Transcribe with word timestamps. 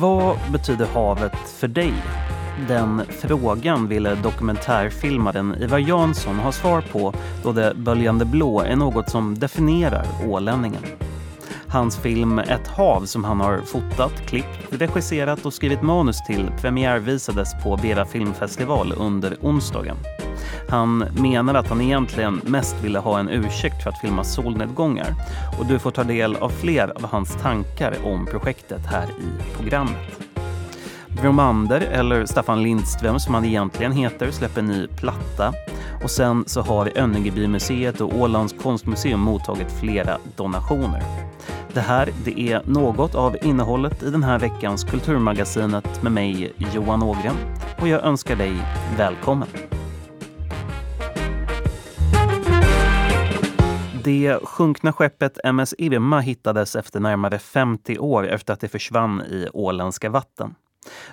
Vad 0.00 0.36
betyder 0.52 0.86
havet 0.86 1.36
för 1.58 1.68
dig? 1.68 1.92
Den 2.68 3.02
frågan 3.08 3.88
ville 3.88 4.14
dokumentärfilmaren 4.14 5.54
Ivar 5.62 5.78
Jansson 5.78 6.38
ha 6.38 6.52
svar 6.52 6.84
på 6.92 7.14
då 7.42 7.52
det 7.52 7.72
böljande 7.76 8.24
blå 8.24 8.60
är 8.60 8.76
något 8.76 9.10
som 9.10 9.38
definierar 9.38 10.06
ålänningen. 10.26 10.82
Hans 11.68 11.96
film 11.96 12.38
Ett 12.38 12.68
hav 12.68 13.04
som 13.04 13.24
han 13.24 13.40
har 13.40 13.58
fotat, 13.58 14.26
klippt, 14.26 14.66
regisserat 14.70 15.46
och 15.46 15.54
skrivit 15.54 15.82
manus 15.82 16.24
till 16.26 16.50
premiärvisades 16.60 17.48
på 17.62 17.76
Vera 17.76 18.04
filmfestival 18.04 18.94
under 18.98 19.36
onsdagen. 19.40 19.96
Han 20.72 20.98
menar 20.98 21.54
att 21.54 21.68
han 21.68 21.80
egentligen 21.80 22.40
mest 22.44 22.76
ville 22.84 22.98
ha 22.98 23.18
en 23.18 23.28
ursäkt 23.28 23.82
för 23.82 23.90
att 23.90 24.00
filma 24.00 24.24
solnedgångar 24.24 25.14
och 25.58 25.66
du 25.66 25.78
får 25.78 25.90
ta 25.90 26.04
del 26.04 26.36
av 26.36 26.48
fler 26.48 26.92
av 26.96 27.04
hans 27.04 27.36
tankar 27.36 27.94
om 28.04 28.26
projektet 28.26 28.86
här 28.86 29.04
i 29.04 29.56
programmet. 29.56 30.28
Bromander, 31.20 31.80
eller 31.80 32.26
Staffan 32.26 32.62
Lindström 32.62 33.20
som 33.20 33.34
han 33.34 33.44
egentligen 33.44 33.92
heter, 33.92 34.30
släpper 34.30 34.62
ny 34.62 34.86
platta. 34.86 35.52
Och 36.02 36.10
sen 36.10 36.44
så 36.46 36.60
har 36.60 36.98
Önnegebymuseet 36.98 38.00
och 38.00 38.20
Ålands 38.20 38.54
konstmuseum 38.62 39.20
mottagit 39.20 39.72
flera 39.80 40.18
donationer. 40.36 41.02
Det 41.72 41.80
här 41.80 42.08
det 42.24 42.40
är 42.40 42.62
något 42.64 43.14
av 43.14 43.36
innehållet 43.42 44.02
i 44.02 44.10
den 44.10 44.22
här 44.22 44.38
veckans 44.38 44.84
Kulturmagasinet 44.84 46.02
med 46.02 46.12
mig, 46.12 46.52
Johan 46.74 47.02
Ågren. 47.02 47.36
Och 47.80 47.88
jag 47.88 48.04
önskar 48.04 48.36
dig 48.36 48.52
välkommen. 48.96 49.48
Det 54.04 54.38
sjunkna 54.42 54.92
skeppet 54.92 55.38
MS 55.44 55.74
Irma 55.78 56.20
hittades 56.20 56.76
efter 56.76 57.00
närmare 57.00 57.38
50 57.38 57.98
år 57.98 58.28
efter 58.28 58.52
att 58.52 58.60
det 58.60 58.68
försvann 58.68 59.20
i 59.20 59.48
åländska 59.52 60.10
vatten. 60.10 60.54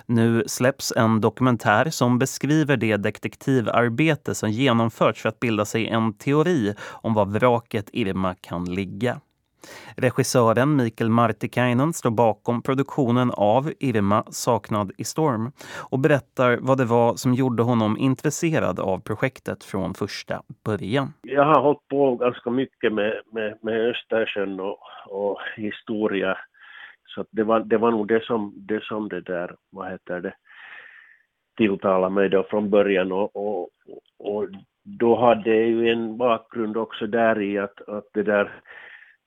Nu 0.06 0.44
släpps 0.46 0.92
en 0.96 1.20
dokumentär 1.20 1.90
som 1.90 2.18
beskriver 2.18 2.76
det 2.76 2.96
detektivarbete 2.96 4.34
som 4.34 4.50
genomförts 4.50 5.22
för 5.22 5.28
att 5.28 5.40
bilda 5.40 5.64
sig 5.64 5.86
en 5.86 6.12
teori 6.12 6.74
om 6.80 7.14
var 7.14 7.26
vraket 7.26 7.90
Irma 7.92 8.34
kan 8.34 8.64
ligga. 8.64 9.20
Regissören 9.96 10.76
Mikael 10.76 11.10
Martikainen 11.10 11.92
står 11.92 12.10
bakom 12.10 12.62
produktionen 12.62 13.30
av 13.36 13.72
Irma 13.80 14.24
saknad 14.30 14.92
i 14.98 15.04
storm 15.04 15.52
och 15.90 15.98
berättar 15.98 16.58
vad 16.60 16.78
det 16.78 16.84
var 16.84 17.14
som 17.14 17.34
gjorde 17.34 17.62
honom 17.62 17.96
intresserad 17.96 18.80
av 18.80 18.98
projektet 18.98 19.64
från 19.64 19.94
första 19.94 20.42
början. 20.64 21.12
Jag 21.22 21.44
har 21.44 21.60
hållit 21.60 21.88
på 21.88 22.14
ganska 22.16 22.50
mycket 22.50 22.92
med, 22.92 23.20
med, 23.32 23.58
med 23.62 23.90
Östersjön 23.90 24.60
och, 24.60 24.78
och 25.06 25.38
historia. 25.56 26.38
Så 27.06 27.24
det 27.30 27.42
var, 27.42 27.60
det 27.60 27.78
var 27.78 27.90
nog 27.90 28.08
det 28.08 28.24
som, 28.24 28.52
det 28.56 28.82
som 28.84 29.08
det 29.08 29.20
där, 29.20 29.54
vad 29.70 29.90
heter 29.90 30.20
det, 30.20 30.34
tilltalade 31.56 32.14
mig 32.14 32.28
då 32.28 32.42
från 32.42 32.70
början 32.70 33.12
och, 33.12 33.36
och, 33.36 33.68
och 34.18 34.48
då 34.82 35.20
hade 35.20 35.50
jag 35.50 35.66
ju 35.66 35.90
en 35.90 36.16
bakgrund 36.16 36.76
också 36.76 37.06
där 37.06 37.40
i 37.40 37.58
att, 37.58 37.88
att 37.88 38.04
det 38.12 38.22
där 38.22 38.52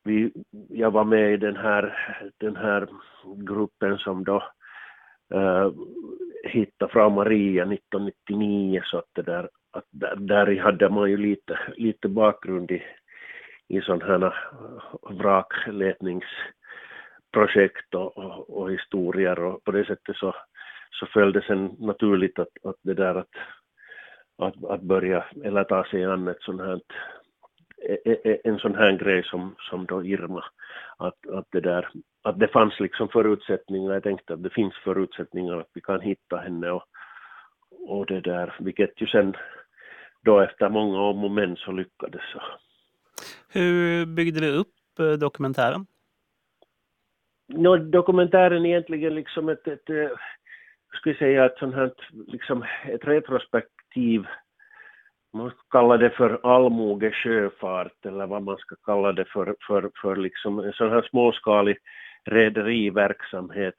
vi, 0.03 0.31
jag 0.69 0.91
var 0.91 1.03
med 1.03 1.33
i 1.33 1.37
den 1.37 1.55
här, 1.55 1.97
den 2.37 2.55
här 2.55 2.87
gruppen 3.35 3.97
som 3.97 4.23
då 4.23 4.43
uh, 5.33 5.71
hittade 6.43 6.91
Frau 6.91 7.09
Maria 7.09 7.63
1999 7.63 8.81
så 8.85 8.97
att 8.97 9.09
det 9.13 9.21
där, 9.21 9.49
att 9.71 9.85
där, 9.91 10.15
där 10.15 10.59
hade 10.59 10.89
man 10.89 11.09
ju 11.09 11.17
lite, 11.17 11.59
lite 11.77 12.07
bakgrund 12.07 12.71
i, 12.71 12.83
i 13.67 13.81
sådana 13.81 14.05
här 14.05 14.25
eh, 14.25 14.31
vrakletningsprojekt 15.09 17.95
och, 17.95 18.17
och, 18.17 18.57
och, 18.57 18.71
historier. 18.71 19.39
Och 19.39 19.63
på 19.63 19.71
det 19.71 19.85
sättet 19.85 20.15
så, 20.15 20.35
så 20.91 21.05
föll 21.05 21.33
det 21.33 21.41
sen 21.41 21.75
naturligt 21.79 22.39
att, 22.39 22.57
att 22.63 22.77
det 22.81 22.93
där 22.93 23.15
att, 23.15 23.35
att, 24.37 24.65
att 24.65 24.81
börja 24.81 25.25
eller 25.43 25.63
ta 25.63 25.83
sig 25.83 26.05
an 26.05 26.27
ett 26.27 26.41
sådant 26.41 26.61
här 26.61 26.79
en 28.43 28.59
sån 28.59 28.75
här 28.75 28.91
grej 28.91 29.23
som, 29.23 29.55
som 29.69 29.85
då 29.85 30.05
Irma, 30.05 30.43
att, 30.97 31.29
att, 31.29 31.47
det 31.51 31.59
där, 31.59 31.89
att 32.21 32.39
det 32.39 32.47
fanns 32.47 32.79
liksom 32.79 33.09
förutsättningar, 33.09 33.93
jag 33.93 34.03
tänkte 34.03 34.33
att 34.33 34.43
det 34.43 34.49
finns 34.49 34.73
förutsättningar 34.83 35.57
att 35.57 35.69
vi 35.73 35.81
kan 35.81 36.01
hitta 36.01 36.37
henne 36.37 36.71
och, 36.71 36.83
och 37.87 38.05
det 38.05 38.21
där, 38.21 38.55
vilket 38.59 39.01
ju 39.01 39.07
sen 39.07 39.33
då 40.21 40.39
efter 40.39 40.69
många 40.69 41.01
om 41.01 41.23
och 41.23 41.31
men 41.31 41.55
så 41.55 41.71
lyckades. 41.71 42.21
Hur 43.49 44.05
byggde 44.05 44.39
du 44.39 44.57
upp 44.57 44.99
eh, 44.99 45.11
dokumentären? 45.11 45.85
No, 47.47 47.77
dokumentären 47.77 48.65
är 48.65 48.69
egentligen 48.69 49.15
liksom 49.15 49.49
ett, 49.49 49.67
ett, 49.67 49.89
ett 49.89 50.11
eh, 50.11 50.17
skulle 50.93 51.15
säga 51.15 51.45
ett 51.45 51.57
sånt 51.57 51.75
här, 51.75 51.91
liksom 52.27 52.65
ett 52.85 53.07
retrospektiv 53.07 54.25
man 55.33 55.49
ska 55.49 55.59
kalla 55.71 55.97
det 55.97 56.09
för 56.09 56.39
allmoge 56.43 57.11
sjöfart 57.11 58.05
eller 58.05 58.27
vad 58.27 58.43
man 58.43 58.57
ska 58.57 58.75
kalla 58.85 59.11
det 59.11 59.25
för, 59.25 59.55
för, 59.67 59.91
för 60.01 60.15
liksom 60.15 60.59
en 60.59 60.73
sån 60.73 60.89
här 60.89 61.01
småskalig 61.09 61.77
rederiverksamhet 62.25 63.75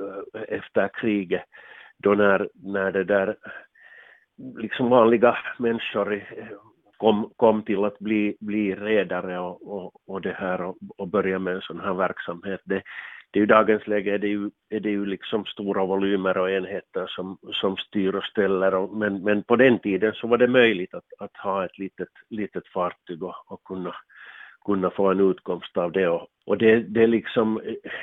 eh, 0.00 0.42
efter 0.48 0.88
kriget 0.88 1.44
då 1.98 2.14
när, 2.14 2.48
när 2.54 2.92
det 2.92 3.04
där 3.04 3.36
liksom 4.36 4.90
vanliga 4.90 5.38
människor 5.58 6.12
eh, 6.14 6.46
kom, 6.96 7.30
kom 7.36 7.62
till 7.62 7.84
att 7.84 7.98
bli, 7.98 8.36
bli 8.40 8.74
redare 8.74 9.38
och, 9.38 9.76
och, 9.76 9.92
och 10.06 10.20
det 10.20 10.32
här 10.38 10.60
och, 10.60 10.76
och 10.96 11.08
börja 11.08 11.38
med 11.38 11.54
en 11.54 11.60
sån 11.60 11.80
här 11.80 11.94
verksamhet. 11.94 12.60
Det, 12.64 12.82
det 13.36 13.40
är 13.40 13.42
ju 13.42 13.46
dagens 13.46 13.86
läge 13.86 14.14
är 14.14 14.18
det 14.18 14.28
ju, 14.28 14.50
är 14.70 14.80
det 14.80 14.90
ju 14.90 15.06
liksom 15.06 15.44
stora 15.44 15.84
volymer 15.84 16.38
och 16.38 16.50
enheter 16.50 17.06
som, 17.06 17.38
som 17.52 17.76
styr 17.76 18.14
och 18.14 18.24
ställer. 18.24 18.74
Och, 18.74 18.96
men, 18.96 19.22
men 19.22 19.42
på 19.42 19.56
den 19.56 19.78
tiden 19.78 20.12
så 20.12 20.26
var 20.26 20.38
det 20.38 20.48
möjligt 20.48 20.94
att, 20.94 21.04
att 21.18 21.36
ha 21.36 21.64
ett 21.64 21.78
litet, 21.78 22.08
litet 22.30 22.68
fartyg 22.68 23.22
och, 23.22 23.34
och 23.46 23.64
kunna, 23.64 23.94
kunna 24.64 24.90
få 24.90 25.10
en 25.10 25.30
utkomst 25.30 25.76
av 25.76 25.92
det. 25.92 26.08
Och, 26.08 26.26
och 26.46 26.58
det, 26.58 26.76
det, 26.76 27.06
liksom, 27.06 27.60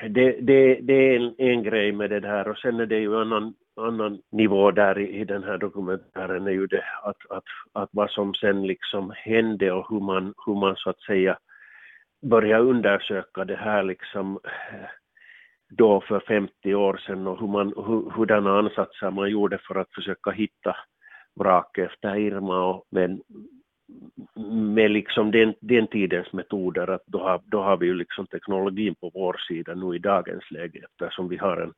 det, 0.10 0.32
det, 0.42 0.80
det 0.82 0.94
är 0.94 1.16
en, 1.16 1.36
en 1.38 1.64
grej 1.64 1.92
med 1.92 2.10
det 2.10 2.28
här 2.28 2.48
och 2.48 2.58
sen 2.58 2.80
är 2.80 2.86
det 2.86 3.00
ju 3.00 3.14
en 3.14 3.22
annan, 3.22 3.54
annan 3.82 4.22
nivå 4.32 4.72
där 4.72 5.00
i, 5.00 5.20
i 5.20 5.26
den 5.26 5.44
här 5.44 5.58
dokumentären 5.58 6.48
är 6.48 6.52
ju 6.52 6.68
det 6.68 6.84
att, 7.04 7.32
att, 7.32 7.44
att 7.74 7.90
vad 7.92 8.10
som 8.10 8.34
sen 8.34 8.68
liksom 8.68 9.14
hände 9.16 9.72
och 9.72 9.90
hur 9.90 10.00
man, 10.00 10.34
hur 10.46 10.56
man 10.56 10.76
så 10.76 10.90
att 10.90 11.02
säga 11.02 11.38
börja 12.22 12.60
undersöka 12.60 13.46
det 13.46 13.56
här 13.56 13.84
liksom 13.84 14.40
då 15.78 16.02
för 16.02 16.20
50 16.20 16.76
år 16.76 17.02
sedan 17.06 17.28
och 17.28 17.40
hur 17.40 17.48
man, 17.48 17.68
hur, 17.68 18.10
hurdana 18.10 18.58
ansatser 18.58 19.12
man 19.12 19.30
gjorde 19.30 19.58
för 19.58 19.76
att 19.76 19.94
försöka 19.94 20.32
hitta 20.32 20.76
vrak 21.36 21.78
efter 21.78 22.16
Irma 22.16 22.66
och 22.66 22.86
men 22.92 23.22
med 24.74 24.92
liksom 24.92 25.32
den, 25.32 25.54
den 25.60 25.88
tidens 25.88 26.34
metoder 26.34 26.90
att 26.90 27.04
då 27.06 27.20
har, 27.20 27.42
då 27.46 27.62
har 27.62 27.78
vi 27.78 27.86
ju 27.86 27.94
liksom 27.94 28.28
teknologin 28.28 28.96
på 28.96 29.12
vår 29.14 29.42
sida 29.48 29.74
nu 29.76 29.96
i 29.96 30.00
dagens 30.00 30.52
läge 30.52 30.80
eftersom 30.90 31.30
vi 31.30 31.38
har 31.38 31.58
en, 31.58 31.74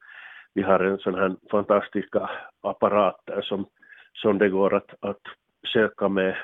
vi 0.53 0.61
har 0.61 0.79
en 0.79 0.97
sån 0.97 1.15
här 1.15 1.35
fantastiska 1.51 2.29
apparater 2.61 3.41
som, 3.41 3.65
som 4.13 4.37
det 4.37 4.49
går 4.49 4.73
att, 4.73 4.93
att 4.99 5.21
söka 5.73 6.09
med 6.09 6.35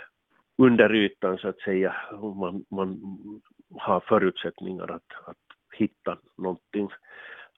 under 0.57 0.95
ytan 0.95 1.37
så 1.37 1.47
att 1.47 1.59
säga. 1.59 1.95
Man, 2.35 2.65
man 2.71 2.99
har 3.79 3.99
förutsättningar 3.99 4.91
att, 4.91 5.27
att 5.27 5.37
hitta 5.77 6.17
någonting 6.37 6.89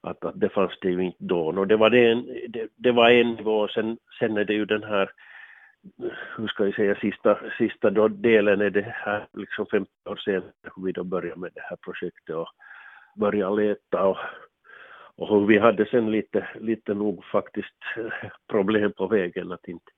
att, 0.03 0.25
att 0.25 0.40
det 0.40 0.50
fanns 0.50 0.80
det 0.81 0.90
ju 0.90 1.03
inte 1.03 1.24
då. 1.24 1.47
Och 1.47 1.68
det, 1.68 1.78
var 1.78 1.90
det, 1.90 2.12
en, 2.12 2.25
det, 2.50 2.68
det 2.75 2.91
var 2.91 3.09
en 3.09 3.34
nivå, 3.34 3.68
sen, 3.68 3.97
sen 4.19 4.38
är 4.38 4.46
det 4.46 4.53
ju 4.53 4.66
den 4.66 4.84
här, 4.84 5.12
hur 6.38 6.47
ska 6.47 6.66
jag 6.66 6.75
säga, 6.75 6.96
sista, 6.96 7.40
sista 7.58 7.90
då 7.90 8.08
delen 8.08 8.62
är 8.62 8.69
det 8.69 8.96
här 8.96 9.28
liksom 9.34 9.66
50 9.66 9.90
år 10.09 10.16
senare 10.16 10.52
hur 10.75 10.86
vi 10.86 10.92
då 10.92 11.03
började 11.03 11.40
med 11.40 11.52
det 11.56 11.62
här 11.62 11.78
projektet 11.86 12.36
och 12.36 12.47
började 13.16 13.62
leta 13.62 14.08
och, 14.08 14.18
och 15.16 15.30
hur 15.30 15.45
vi 15.45 15.57
hade 15.57 15.86
sen 15.86 16.12
lite, 16.12 16.48
lite 16.60 16.94
nog 16.94 17.25
faktiskt 17.25 17.78
problem 18.51 18.92
på 18.94 19.07
vägen 19.07 19.51
att 19.51 19.68
inte, 19.68 19.92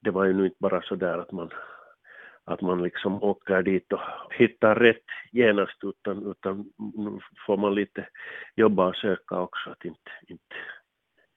det 0.00 0.10
var 0.10 0.24
ju 0.24 0.32
nu 0.32 0.44
inte 0.44 0.56
bara 0.60 0.82
så 0.82 0.94
där 0.94 1.18
att 1.18 1.32
man 1.32 1.50
att 2.46 2.60
man 2.60 2.82
liksom 2.82 3.22
åker 3.22 3.62
dit 3.62 3.92
och 3.92 4.00
hittar 4.30 4.74
rätt 4.74 5.06
genast 5.32 5.84
utan, 5.84 6.30
utan 6.30 6.64
får 7.46 7.56
man 7.56 7.74
lite 7.74 8.08
jobba 8.56 8.86
och 8.86 8.96
söka 8.96 9.40
också. 9.40 9.70
Att 9.70 9.84
inte, 9.84 10.10
inte, 10.28 10.54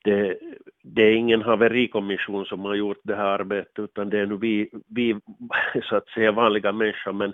det, 0.04 0.38
det 0.84 1.02
är 1.02 1.12
ingen 1.12 1.42
haverikommission 1.42 2.46
som 2.46 2.60
har 2.60 2.76
gjort 2.76 3.02
det 3.04 3.16
här 3.16 3.26
arbetet 3.26 3.80
utan 3.80 4.10
det 4.10 4.20
är 4.20 4.26
nu 4.26 4.38
vi, 4.38 4.70
vi 4.88 5.20
så 5.84 5.96
att 5.96 6.08
säga 6.08 6.32
vanliga 6.32 6.72
människor 6.72 7.14
men, 7.14 7.34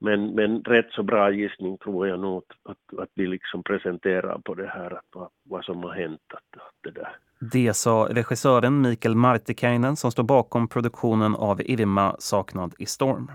men, 0.00 0.34
men 0.34 0.62
rätt 0.62 0.90
så 0.90 1.02
bra 1.02 1.32
gissning 1.32 1.78
tror 1.78 2.08
jag 2.08 2.20
nog 2.20 2.38
att, 2.38 2.70
att, 2.70 2.98
att 2.98 3.08
vi 3.14 3.26
liksom 3.26 3.62
presenterar 3.62 4.38
på 4.38 4.54
det 4.54 4.66
här 4.66 4.90
att, 4.90 5.30
vad 5.44 5.64
som 5.64 5.82
har 5.82 5.94
hänt. 5.94 6.20
Att, 6.34 6.60
att 6.60 6.74
det 6.82 6.90
där. 6.90 7.16
Det 7.52 7.74
sa 7.74 8.08
regissören 8.10 8.80
Mikael 8.80 9.14
Martikainen 9.14 9.96
som 9.96 10.12
står 10.12 10.22
bakom 10.22 10.68
produktionen 10.68 11.34
av 11.34 11.60
Irma 11.60 12.16
saknad 12.18 12.74
i 12.78 12.86
storm. 12.86 13.30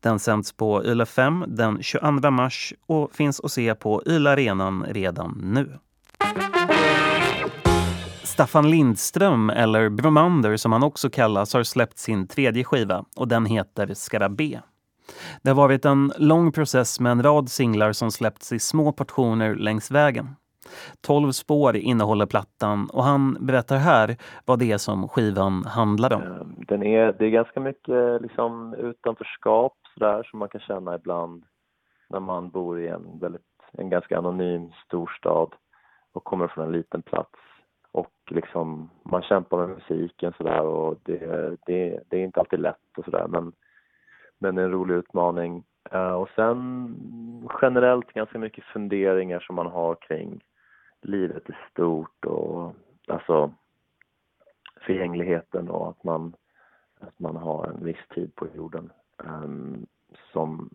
Den 0.00 0.18
sänds 0.18 0.56
på 0.56 0.84
Yle 0.84 1.06
5 1.06 1.44
den 1.48 1.82
22 1.82 2.30
mars 2.30 2.74
och 2.86 3.12
finns 3.12 3.40
att 3.40 3.52
se 3.52 3.74
på 3.74 4.02
Yle 4.06 4.30
Arenan 4.30 4.84
redan 4.88 5.40
nu. 5.42 5.78
Staffan 8.24 8.70
Lindström, 8.70 9.50
eller 9.50 9.88
Bromander 9.88 10.56
som 10.56 10.72
han 10.72 10.82
också 10.82 11.10
kallas, 11.10 11.54
har 11.54 11.62
släppt 11.62 11.98
sin 11.98 12.28
tredje 12.28 12.64
skiva 12.64 13.04
och 13.16 13.28
den 13.28 13.46
heter 13.46 13.94
Skarabé. 13.94 14.60
Det 15.42 15.50
har 15.50 15.56
varit 15.56 15.84
en 15.84 16.12
lång 16.16 16.52
process 16.52 17.00
med 17.00 17.12
en 17.12 17.22
rad 17.22 17.48
singlar 17.48 17.92
som 17.92 18.10
släppts 18.10 18.52
i 18.52 18.58
små 18.58 18.92
portioner 18.92 19.54
längs 19.54 19.90
vägen. 19.90 20.36
Tolv 21.00 21.32
spår 21.32 21.76
innehåller 21.76 22.26
plattan 22.26 22.90
och 22.92 23.04
han 23.04 23.46
berättar 23.46 23.76
här 23.76 24.16
vad 24.44 24.58
det 24.58 24.72
är 24.72 24.78
som 24.78 25.08
skivan 25.08 25.64
handlar 25.64 26.12
om. 26.12 26.22
Eh, 26.22 26.66
den 26.68 26.82
är, 26.82 27.12
det 27.18 27.26
är 27.26 27.30
ganska 27.30 27.60
mycket 27.60 28.22
liksom 28.22 28.74
utanförskap 28.74 29.72
sådär 29.94 30.22
som 30.30 30.38
man 30.38 30.48
kan 30.48 30.60
känna 30.60 30.94
ibland 30.94 31.44
när 32.08 32.20
man 32.20 32.50
bor 32.50 32.80
i 32.80 32.88
en, 32.88 33.18
väldigt, 33.20 33.42
en 33.72 33.90
ganska 33.90 34.18
anonym 34.18 34.70
storstad 34.86 35.54
och 36.12 36.24
kommer 36.24 36.48
från 36.48 36.66
en 36.66 36.72
liten 36.72 37.02
plats 37.02 37.38
och 37.92 38.12
liksom 38.30 38.90
man 39.02 39.22
kämpar 39.22 39.58
med 39.58 39.68
musiken 39.68 40.32
sådär 40.36 40.60
och 40.60 40.96
det, 41.02 41.56
det, 41.66 42.00
det 42.08 42.16
är 42.16 42.24
inte 42.24 42.40
alltid 42.40 42.60
lätt 42.60 42.98
och 42.98 43.04
sådär 43.04 43.26
men, 43.28 43.52
men 44.40 44.58
är 44.58 44.62
en 44.62 44.70
rolig 44.70 44.94
utmaning. 44.94 45.64
Uh, 45.94 46.12
och 46.12 46.28
sen 46.28 47.50
generellt 47.62 48.12
ganska 48.12 48.38
mycket 48.38 48.64
funderingar 48.64 49.40
som 49.40 49.56
man 49.56 49.66
har 49.66 49.94
kring 49.94 50.40
livet 51.02 51.50
i 51.50 51.52
stort 51.70 52.24
och 52.24 52.74
alltså 53.08 53.52
förgängligheten 54.80 55.68
och 55.68 55.88
att 55.88 56.04
man, 56.04 56.34
att 57.00 57.18
man 57.18 57.36
har 57.36 57.66
en 57.66 57.84
viss 57.84 58.08
tid 58.14 58.34
på 58.34 58.46
jorden 58.54 58.92
um, 59.18 59.86
som 60.32 60.70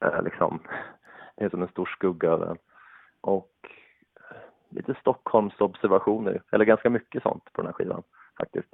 är 0.00 0.22
liksom 0.22 0.60
är 1.36 1.48
som 1.48 1.62
en 1.62 1.68
stor 1.68 1.86
skugga 1.86 2.28
över 2.28 2.46
en. 2.46 2.58
Och 3.20 3.52
lite 4.68 4.94
Stockholms 5.00 5.60
observationer, 5.60 6.42
eller 6.50 6.64
ganska 6.64 6.90
mycket 6.90 7.22
sånt 7.22 7.52
på 7.52 7.62
den 7.62 7.66
här 7.66 7.72
skivan 7.72 8.02
faktiskt. 8.38 8.68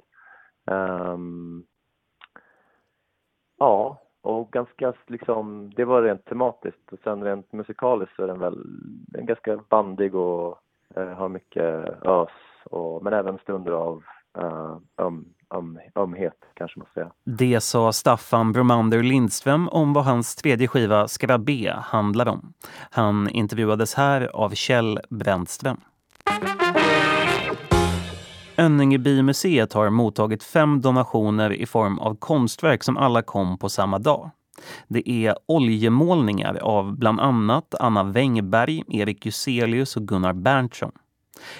Um, 0.65 1.65
ja, 3.57 4.02
och 4.23 4.51
ganska 4.51 4.93
liksom, 5.07 5.71
det 5.75 5.85
var 5.85 6.01
rent 6.01 6.25
tematiskt 6.25 6.91
och 6.91 6.99
sen 7.03 7.23
rent 7.23 7.53
musikaliskt 7.53 8.15
så 8.15 8.23
är 8.23 8.27
den 8.27 8.39
väl 8.39 8.57
en 9.17 9.25
ganska 9.25 9.59
bandig 9.69 10.15
och 10.15 10.57
eh, 10.95 11.07
har 11.07 11.29
mycket 11.29 11.63
ös 12.05 12.29
och, 12.65 13.03
men 13.03 13.13
även 13.13 13.37
stunder 13.37 13.71
av 13.71 14.03
uh, 14.37 14.77
um, 14.97 15.25
um, 15.49 15.79
ömhet 15.95 16.37
kanske 16.53 16.79
man 16.79 16.87
säga. 16.93 17.11
Det 17.23 17.63
sa 17.63 17.91
Staffan 17.91 18.51
Bromander 18.51 19.03
Lindström 19.03 19.69
om 19.69 19.93
vad 19.93 20.05
hans 20.05 20.35
tredje 20.35 20.67
skiva 20.67 21.07
Skrabbe 21.07 21.73
handlar 21.77 22.27
om. 22.27 22.53
Han 22.91 23.29
intervjuades 23.29 23.95
här 23.95 24.35
av 24.35 24.49
Kjell 24.49 24.99
Brändström. 25.09 25.81
Önningebymuseet 28.57 29.73
har 29.73 29.89
mottagit 29.89 30.43
fem 30.43 30.81
donationer 30.81 31.53
i 31.53 31.65
form 31.65 31.99
av 31.99 32.15
konstverk 32.15 32.83
som 32.83 32.97
alla 32.97 33.21
kom 33.21 33.57
på 33.57 33.69
samma 33.69 33.99
dag. 33.99 34.29
Det 34.87 35.09
är 35.09 35.35
oljemålningar 35.45 36.55
av 36.61 36.97
bland 36.97 37.19
annat 37.19 37.75
Anna 37.79 38.03
Wängberg, 38.03 38.83
Erik 38.87 39.25
Juselius 39.25 39.97
och 39.97 40.07
Gunnar 40.07 40.33
Berntsson. 40.33 40.91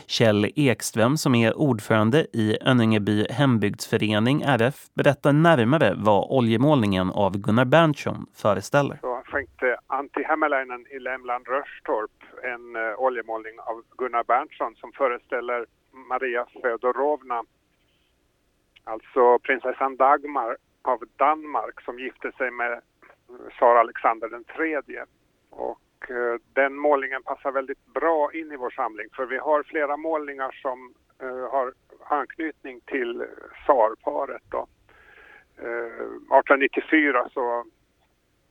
Kjell 0.07 0.51
Ekström 0.55 1.17
som 1.17 1.35
är 1.35 1.57
ordförande 1.57 2.27
i 2.33 2.57
Önningeby 2.61 3.25
hembygdsförening 3.29 4.41
RF 4.41 4.75
berättar 4.93 5.33
närmare 5.33 5.93
vad 5.97 6.27
oljemålningen 6.29 7.09
av 7.09 7.37
Gunnar 7.37 7.65
Berntsson 7.65 8.25
föreställer. 8.35 8.97
Så 9.01 9.21
skänkte 9.25 9.77
Antti 9.87 10.23
Hämäläinen 10.23 10.85
i 10.87 10.99
Lämland 10.99 11.47
Rörstorp 11.47 12.11
en 12.43 12.75
uh, 12.75 12.99
oljemålning 12.99 13.59
av 13.59 13.83
Gunnar 13.97 14.23
Berntsson 14.23 14.75
som 14.75 14.91
föreställer 14.91 15.65
Maria 16.09 16.45
Feodorovna, 16.61 17.43
alltså 18.83 19.39
prinsessan 19.39 19.95
Dagmar 19.95 20.57
av 20.81 21.03
Danmark 21.15 21.81
som 21.81 21.99
gifte 21.99 22.31
sig 22.31 22.51
med 22.51 22.81
tsar 23.55 23.75
Alexander 23.75 24.29
den 24.29 24.43
tredje. 24.43 25.05
Och 25.49 25.79
uh, 26.11 26.35
den 26.53 26.75
målningen 26.75 27.23
passar 27.23 27.51
väldigt 27.51 27.85
bra 27.85 28.31
in 28.33 28.51
i 28.51 28.55
vår 28.55 28.69
samling 28.69 29.07
för 29.15 29.25
vi 29.25 29.37
har 29.37 29.63
flera 29.63 29.97
målningar 29.97 30.51
som 30.61 30.93
uh, 31.23 31.51
har 31.51 31.73
anknytning 32.07 32.79
till 32.85 33.25
tsarparet. 33.63 34.43
Då. 34.49 34.67
1894 35.57 37.29
så 37.33 37.65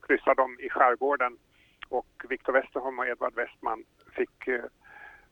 kryssade 0.07 0.43
de 0.43 0.61
i 0.61 0.69
skärgården 0.69 1.39
och 1.93 2.25
Viktor 2.29 2.53
Westerholm 2.53 2.99
och 2.99 3.07
Edvard 3.07 3.35
Westman 3.35 3.85
fick 4.17 4.49
eh, 4.49 4.65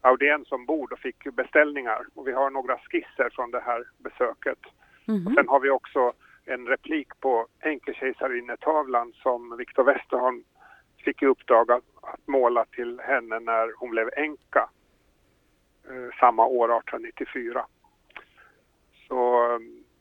audiens 0.01 0.53
ombord 0.53 0.93
och 0.93 0.99
fick 0.99 1.35
beställningar. 1.35 2.07
Och 2.15 2.29
vi 2.29 2.33
har 2.33 2.51
några 2.51 2.79
skisser 2.79 3.31
från 3.33 3.51
det 3.51 3.61
här 3.61 3.85
besöket. 3.99 4.59
Mm. 5.09 5.27
Och 5.27 5.33
sen 5.33 5.49
har 5.49 5.61
vi 5.61 5.71
också 5.71 6.13
en 6.45 6.67
replik 6.67 7.09
på 7.21 7.47
enkekejsarinnetavlan 7.63 9.13
som 9.13 9.57
Viktor 9.57 9.85
Westerholm 9.85 10.45
fick 11.05 11.23
i 11.23 11.27
uppdrag 11.27 11.71
att, 11.71 11.85
att, 12.03 12.27
måla 12.27 12.65
till 12.65 13.01
henne 13.01 13.41
när 13.41 13.79
hon 13.79 13.91
blev 13.91 14.11
änka 14.17 14.71
eh, 15.89 16.19
samma 16.21 16.47
år, 16.47 16.65
1894. 16.65 17.67
Så 19.09 19.49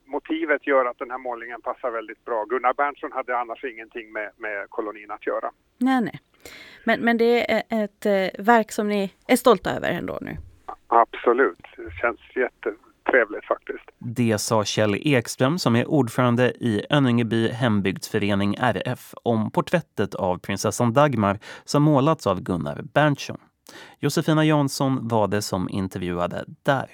motivet 0.04 0.66
gör 0.66 0.84
att 0.84 0.98
den 0.98 1.10
här 1.10 1.18
målningen 1.18 1.60
passar 1.60 1.90
väldigt 1.90 2.24
bra. 2.24 2.44
Gunnar 2.44 2.74
Berntsson 2.74 3.12
hade 3.12 3.38
annars 3.38 3.64
ingenting 3.64 4.12
med, 4.12 4.30
med 4.36 4.70
kolonin 4.70 5.10
att 5.10 5.26
göra. 5.26 5.50
Nej, 5.78 6.00
nej. 6.02 6.20
Men, 6.84 7.00
men 7.00 7.18
det 7.18 7.52
är 7.52 7.62
ett 7.68 8.06
eh, 8.06 8.44
verk 8.44 8.72
som 8.72 8.88
ni 8.88 9.14
är 9.26 9.36
stolta 9.36 9.70
över 9.70 9.88
ändå 9.88 10.18
nu? 10.20 10.36
Absolut. 10.86 11.66
Det 11.76 11.90
känns 12.00 12.20
trevligt 13.10 13.44
faktiskt. 13.44 13.84
Det 13.98 14.38
sa 14.38 14.64
Kjell 14.64 14.94
Ekström 14.94 15.58
som 15.58 15.76
är 15.76 15.90
ordförande 15.90 16.50
i 16.50 16.86
Önningeby 16.90 17.48
hembygdsförening 17.48 18.54
RF 18.54 19.14
om 19.22 19.50
porträttet 19.50 20.14
av 20.14 20.38
prinsessan 20.38 20.92
Dagmar 20.92 21.38
som 21.64 21.82
målats 21.82 22.26
av 22.26 22.40
Gunnar 22.40 22.82
Berntsson. 22.94 23.38
Josefina 23.98 24.44
Jansson 24.44 25.08
var 25.08 25.28
det 25.28 25.42
som 25.42 25.68
intervjuade 25.68 26.44
där. 26.62 26.86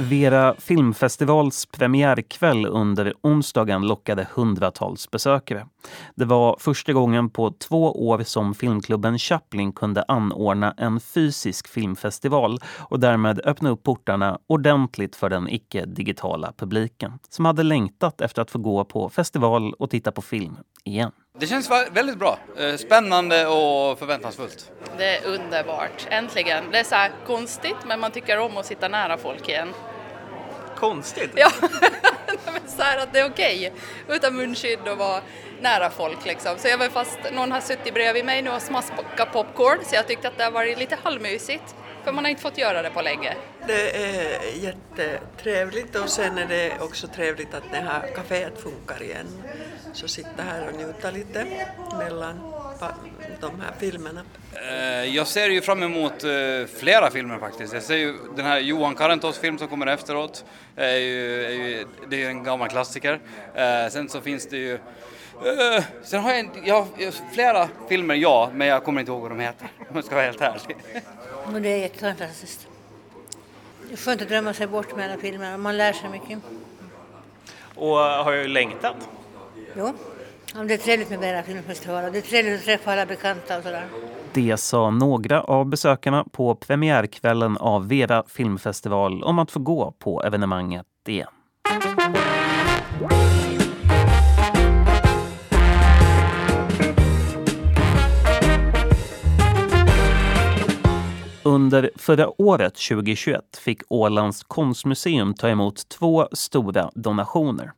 Vera 0.00 0.54
filmfestivals 0.58 1.66
premiärkväll 1.66 2.66
under 2.66 3.14
onsdagen 3.22 3.86
lockade 3.86 4.28
hundratals 4.34 5.10
besökare. 5.10 5.66
Det 6.14 6.24
var 6.24 6.56
första 6.60 6.92
gången 6.92 7.30
på 7.30 7.50
två 7.50 8.08
år 8.08 8.22
som 8.22 8.54
filmklubben 8.54 9.18
Chaplin 9.18 9.72
kunde 9.72 10.04
anordna 10.08 10.74
en 10.76 11.00
fysisk 11.00 11.68
filmfestival 11.68 12.58
och 12.78 13.00
därmed 13.00 13.40
öppna 13.44 13.70
upp 13.70 13.82
portarna 13.82 14.38
ordentligt 14.46 15.16
för 15.16 15.30
den 15.30 15.48
icke-digitala 15.48 16.52
publiken 16.56 17.12
som 17.28 17.44
hade 17.44 17.62
längtat 17.62 18.20
efter 18.20 18.42
att 18.42 18.50
få 18.50 18.58
gå 18.58 18.84
på 18.84 19.08
festival 19.08 19.72
och 19.72 19.90
titta 19.90 20.12
på 20.12 20.22
film 20.22 20.56
igen. 20.84 21.12
Det 21.38 21.46
känns 21.46 21.70
väldigt 21.90 22.18
bra. 22.18 22.38
Eh, 22.58 22.76
spännande 22.76 23.46
och 23.46 23.98
förväntansfullt. 23.98 24.72
Det 24.98 25.16
är 25.16 25.26
underbart. 25.26 26.06
Äntligen. 26.10 26.64
Det 26.72 26.78
är 26.78 26.84
så 26.84 27.08
konstigt 27.26 27.76
men 27.86 28.00
man 28.00 28.10
tycker 28.10 28.38
om 28.38 28.56
att 28.56 28.66
sitta 28.66 28.88
nära 28.88 29.16
folk 29.18 29.48
igen. 29.48 29.68
Konstigt? 30.76 31.30
Ja, 31.36 31.50
så 32.66 32.82
här 32.82 32.98
att 32.98 33.12
det 33.12 33.18
är 33.18 33.30
okej 33.30 33.72
okay. 34.06 34.16
utan 34.16 34.36
munskydd 34.36 34.88
och 34.88 34.98
vara 34.98 35.20
nära 35.60 35.90
folk 35.90 36.24
liksom. 36.24 36.58
Så 36.58 36.68
även 36.68 36.90
fast 36.90 37.18
någon 37.32 37.52
har 37.52 37.60
suttit 37.60 37.94
bredvid 37.94 38.24
mig 38.24 38.42
nu 38.42 38.50
och 38.50 38.62
smaskat 38.62 39.32
popcorn 39.32 39.78
så 39.84 39.94
jag 39.94 40.06
tyckte 40.06 40.28
att 40.28 40.38
det 40.38 40.44
har 40.44 40.50
varit 40.50 40.78
lite 40.78 40.98
halvmysigt. 41.02 41.74
För 42.06 42.12
man 42.12 42.24
har 42.24 42.30
inte 42.30 42.42
fått 42.42 42.58
göra 42.58 42.82
det 42.82 42.90
på 42.90 43.02
länge. 43.02 43.34
Det 43.66 43.96
är 43.96 44.40
jättetrevligt 44.62 45.96
och 45.96 46.08
sen 46.08 46.38
är 46.38 46.46
det 46.46 46.72
också 46.80 47.06
trevligt 47.06 47.54
att 47.54 47.62
det 47.70 47.76
här 47.76 48.00
kaféet 48.16 48.62
funkar 48.62 49.02
igen. 49.02 49.26
Så 49.92 50.08
sitta 50.08 50.42
här 50.42 50.68
och 50.68 50.74
njuta 50.74 51.10
lite 51.10 51.46
mellan 51.98 52.52
de 53.40 53.60
här 53.60 53.72
filmerna. 53.78 54.22
Eh, 54.70 55.14
jag 55.14 55.26
ser 55.26 55.48
ju 55.48 55.60
fram 55.60 55.82
emot 55.82 56.24
eh, 56.24 56.30
flera 56.78 57.10
filmer 57.10 57.38
faktiskt. 57.38 57.74
Jag 57.74 57.82
ser 57.82 57.96
ju 57.96 58.14
den 58.36 58.44
här 58.44 58.58
Johan 58.58 58.94
Karentos 58.94 59.38
film 59.38 59.58
som 59.58 59.68
kommer 59.68 59.86
efteråt. 59.86 60.44
Är 60.76 60.96
ju, 60.96 61.44
är 61.44 61.50
ju, 61.50 61.86
det 62.08 62.24
är 62.24 62.28
en 62.28 62.44
gammal 62.44 62.68
klassiker. 62.68 63.20
Eh, 63.54 63.88
sen 63.90 64.08
så 64.08 64.20
finns 64.20 64.48
det 64.48 64.56
ju 64.56 64.78
sen 66.02 66.20
har 66.20 66.32
jag, 66.64 66.86
jag, 66.98 67.14
flera 67.32 67.68
filmer, 67.88 68.14
ja, 68.14 68.50
men 68.54 68.68
jag 68.68 68.84
kommer 68.84 69.00
inte 69.00 69.12
ihåg 69.12 69.22
vad 69.22 69.30
de 69.30 69.40
heter 69.40 69.68
om 69.78 69.96
jag 69.96 70.04
ska 70.04 70.14
vara 70.14 70.24
helt 70.24 70.40
ärlig. 70.40 70.76
Men 71.52 71.62
det 71.62 71.68
är 71.68 71.78
jättefantastiskt. 71.78 72.68
Det 73.88 73.92
är 73.92 73.96
skönt 73.96 74.22
att 74.22 74.28
drömma 74.28 74.54
sig 74.54 74.66
bort 74.66 74.96
med 74.96 75.10
alla 75.10 75.20
filmerna, 75.20 75.56
man 75.56 75.76
lär 75.76 75.92
sig 75.92 76.10
mycket. 76.10 76.38
Och 77.74 77.96
har 77.96 78.32
du 78.32 78.48
längtat? 78.48 78.96
Jo, 79.76 79.92
det 80.64 80.74
är 80.74 80.78
trevligt 80.78 81.10
med 81.10 81.18
Vera 81.18 81.42
filmfestival 81.42 82.12
det 82.12 82.18
är 82.18 82.22
trevligt 82.22 82.58
att 82.58 82.64
träffa 82.64 82.92
alla 82.92 83.06
bekanta 83.06 83.56
och 83.56 83.62
sådär. 83.62 83.86
Det 84.32 84.56
sa 84.56 84.90
några 84.90 85.42
av 85.42 85.66
besökarna 85.66 86.24
på 86.32 86.54
premiärkvällen 86.54 87.56
av 87.56 87.88
Vera 87.88 88.24
filmfestival 88.28 89.22
om 89.22 89.38
att 89.38 89.50
få 89.50 89.60
gå 89.60 89.94
på 89.98 90.22
evenemanget 90.22 90.86
igen. 91.06 91.28
Under 101.56 101.90
förra 101.96 102.40
året, 102.42 102.74
2021, 102.74 103.56
fick 103.56 103.82
Ålands 103.88 104.42
konstmuseum 104.42 105.34
ta 105.34 105.48
emot 105.48 105.88
två 105.88 106.28
stora 106.32 106.90
donationer. 106.94 107.72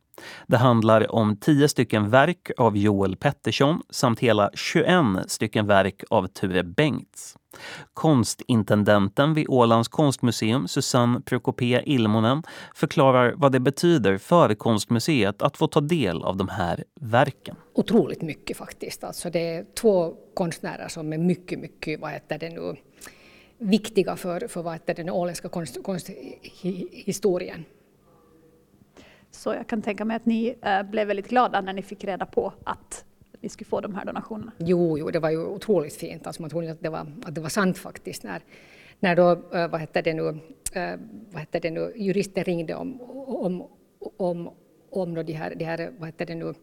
Det 0.47 0.57
handlar 0.57 1.15
om 1.15 1.37
10 1.37 1.67
stycken 1.67 2.09
verk 2.09 2.51
av 2.57 2.77
Joel 2.77 3.15
Pettersson 3.15 3.81
samt 3.89 4.19
hela 4.19 4.49
21 4.53 4.95
stycken 5.27 5.67
verk 5.67 6.03
av 6.09 6.27
Ture 6.27 6.63
Bengts. 6.63 7.35
Konstintendenten 7.93 9.33
vid 9.33 9.45
Ålands 9.49 9.87
konstmuseum, 9.87 10.67
Susanne 10.67 11.21
Prokopé 11.21 11.81
Ilmonen, 11.85 12.43
förklarar 12.75 13.33
vad 13.37 13.51
det 13.51 13.59
betyder 13.59 14.17
för 14.17 14.55
konstmuseet 14.55 15.41
att 15.41 15.57
få 15.57 15.67
ta 15.67 15.81
del 15.81 16.23
av 16.23 16.37
de 16.37 16.47
här 16.49 16.83
verken. 17.01 17.55
Otroligt 17.73 18.21
mycket 18.21 18.57
faktiskt. 18.57 19.03
Alltså 19.03 19.29
det 19.29 19.55
är 19.55 19.65
två 19.81 20.13
konstnärer 20.33 20.87
som 20.87 21.13
är 21.13 21.17
mycket, 21.17 21.59
mycket 21.59 21.99
vad 21.99 22.11
heter 22.11 22.39
det 22.39 22.49
nu, 22.49 22.75
viktiga 23.59 24.15
för, 24.15 24.47
för 24.47 24.61
vad 24.61 24.79
den 24.85 25.09
åländska 25.09 25.49
konst, 25.49 25.83
konsthistorien. 25.83 27.65
Så 29.31 29.53
jag 29.53 29.67
kan 29.67 29.81
tänka 29.81 30.05
mig 30.05 30.15
att 30.17 30.25
ni 30.25 30.55
äh, 30.61 30.83
blev 30.83 31.07
väldigt 31.07 31.27
glada 31.27 31.61
när 31.61 31.73
ni 31.73 31.81
fick 31.81 32.03
reda 32.03 32.25
på 32.25 32.53
att 32.63 33.05
ni 33.41 33.49
skulle 33.49 33.67
få 33.67 33.81
de 33.81 33.95
här 33.95 34.05
donationerna. 34.05 34.51
Jo, 34.57 34.97
jo 34.97 35.09
det 35.09 35.19
var 35.19 35.29
ju 35.29 35.45
otroligt 35.45 35.93
fint. 35.93 36.27
Alltså 36.27 36.41
man 36.41 36.49
trodde 36.49 36.71
att 36.71 36.81
det 36.81 36.89
var, 36.89 37.07
att 37.25 37.35
det 37.35 37.41
var 37.41 37.49
sant 37.49 37.77
faktiskt. 37.77 38.23
När, 38.23 38.41
när 38.99 39.15
då, 39.15 39.31
äh, 39.31 39.67
vad 39.67 39.81
heter 39.81 40.01
det 40.01 40.13
nu, 40.13 40.27
äh, 40.73 40.99
vad 41.31 41.39
heter 41.39 41.59
det 41.59 41.71
nu, 41.71 41.93
juristen 41.95 42.43
ringde 42.43 42.75
om, 42.75 43.01
om, 43.27 43.67
om, 44.17 44.49
om 44.89 45.13
då 45.13 45.23
de 45.23 45.33
här, 45.33 45.55
de 45.55 45.65
här 45.65 45.91
vad 45.97 46.07
heter 46.07 46.25
det 46.25 46.35
nu, 46.35 46.53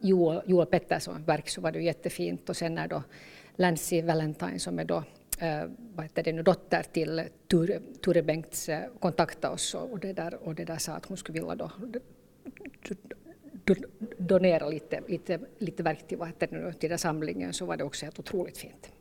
Joel, 0.00 0.40
Joel 0.46 0.66
Petterssons 0.66 1.28
verk 1.28 1.48
så 1.48 1.60
var 1.60 1.72
det 1.72 1.78
ju 1.78 1.84
jättefint. 1.84 2.48
Och 2.48 2.56
sen 2.56 2.74
när 2.74 2.88
då 2.88 3.02
Lancy 3.56 4.02
Valentine 4.02 4.58
som 4.58 4.78
är 4.78 4.84
då 4.84 5.02
Eh, 5.40 5.64
vad 5.94 6.04
heter 6.04 6.22
det 6.22 6.32
nu, 6.32 6.42
dotter 6.42 6.82
till 6.82 7.22
Ture, 7.48 7.80
Ture 8.00 8.22
Bengts 8.22 8.68
eh, 8.68 8.80
kontakta 8.80 8.98
kontaktade 9.00 9.54
oss 9.54 9.74
och 9.74 9.98
det, 9.98 10.12
där, 10.12 10.34
och 10.34 10.54
det 10.54 10.64
där 10.64 10.78
sa 10.78 10.92
att 10.92 11.06
hon 11.06 11.16
skulle 11.16 11.40
vilja 11.40 11.54
då, 11.54 11.70
do, 13.64 13.74
donera 14.18 14.68
lite, 14.68 15.00
lite, 15.08 15.40
lite 15.58 15.82
verk 15.82 16.08
till, 16.08 16.18
vad 16.18 16.28
heter 16.28 16.46
det 16.46 16.56
nu, 16.56 16.72
till 16.72 16.90
den 16.90 16.98
samlingen 16.98 17.52
så 17.52 17.64
var 17.66 17.76
det 17.76 17.84
också 17.84 18.06
helt 18.06 18.18
otroligt 18.18 18.58
fint. 18.58 18.92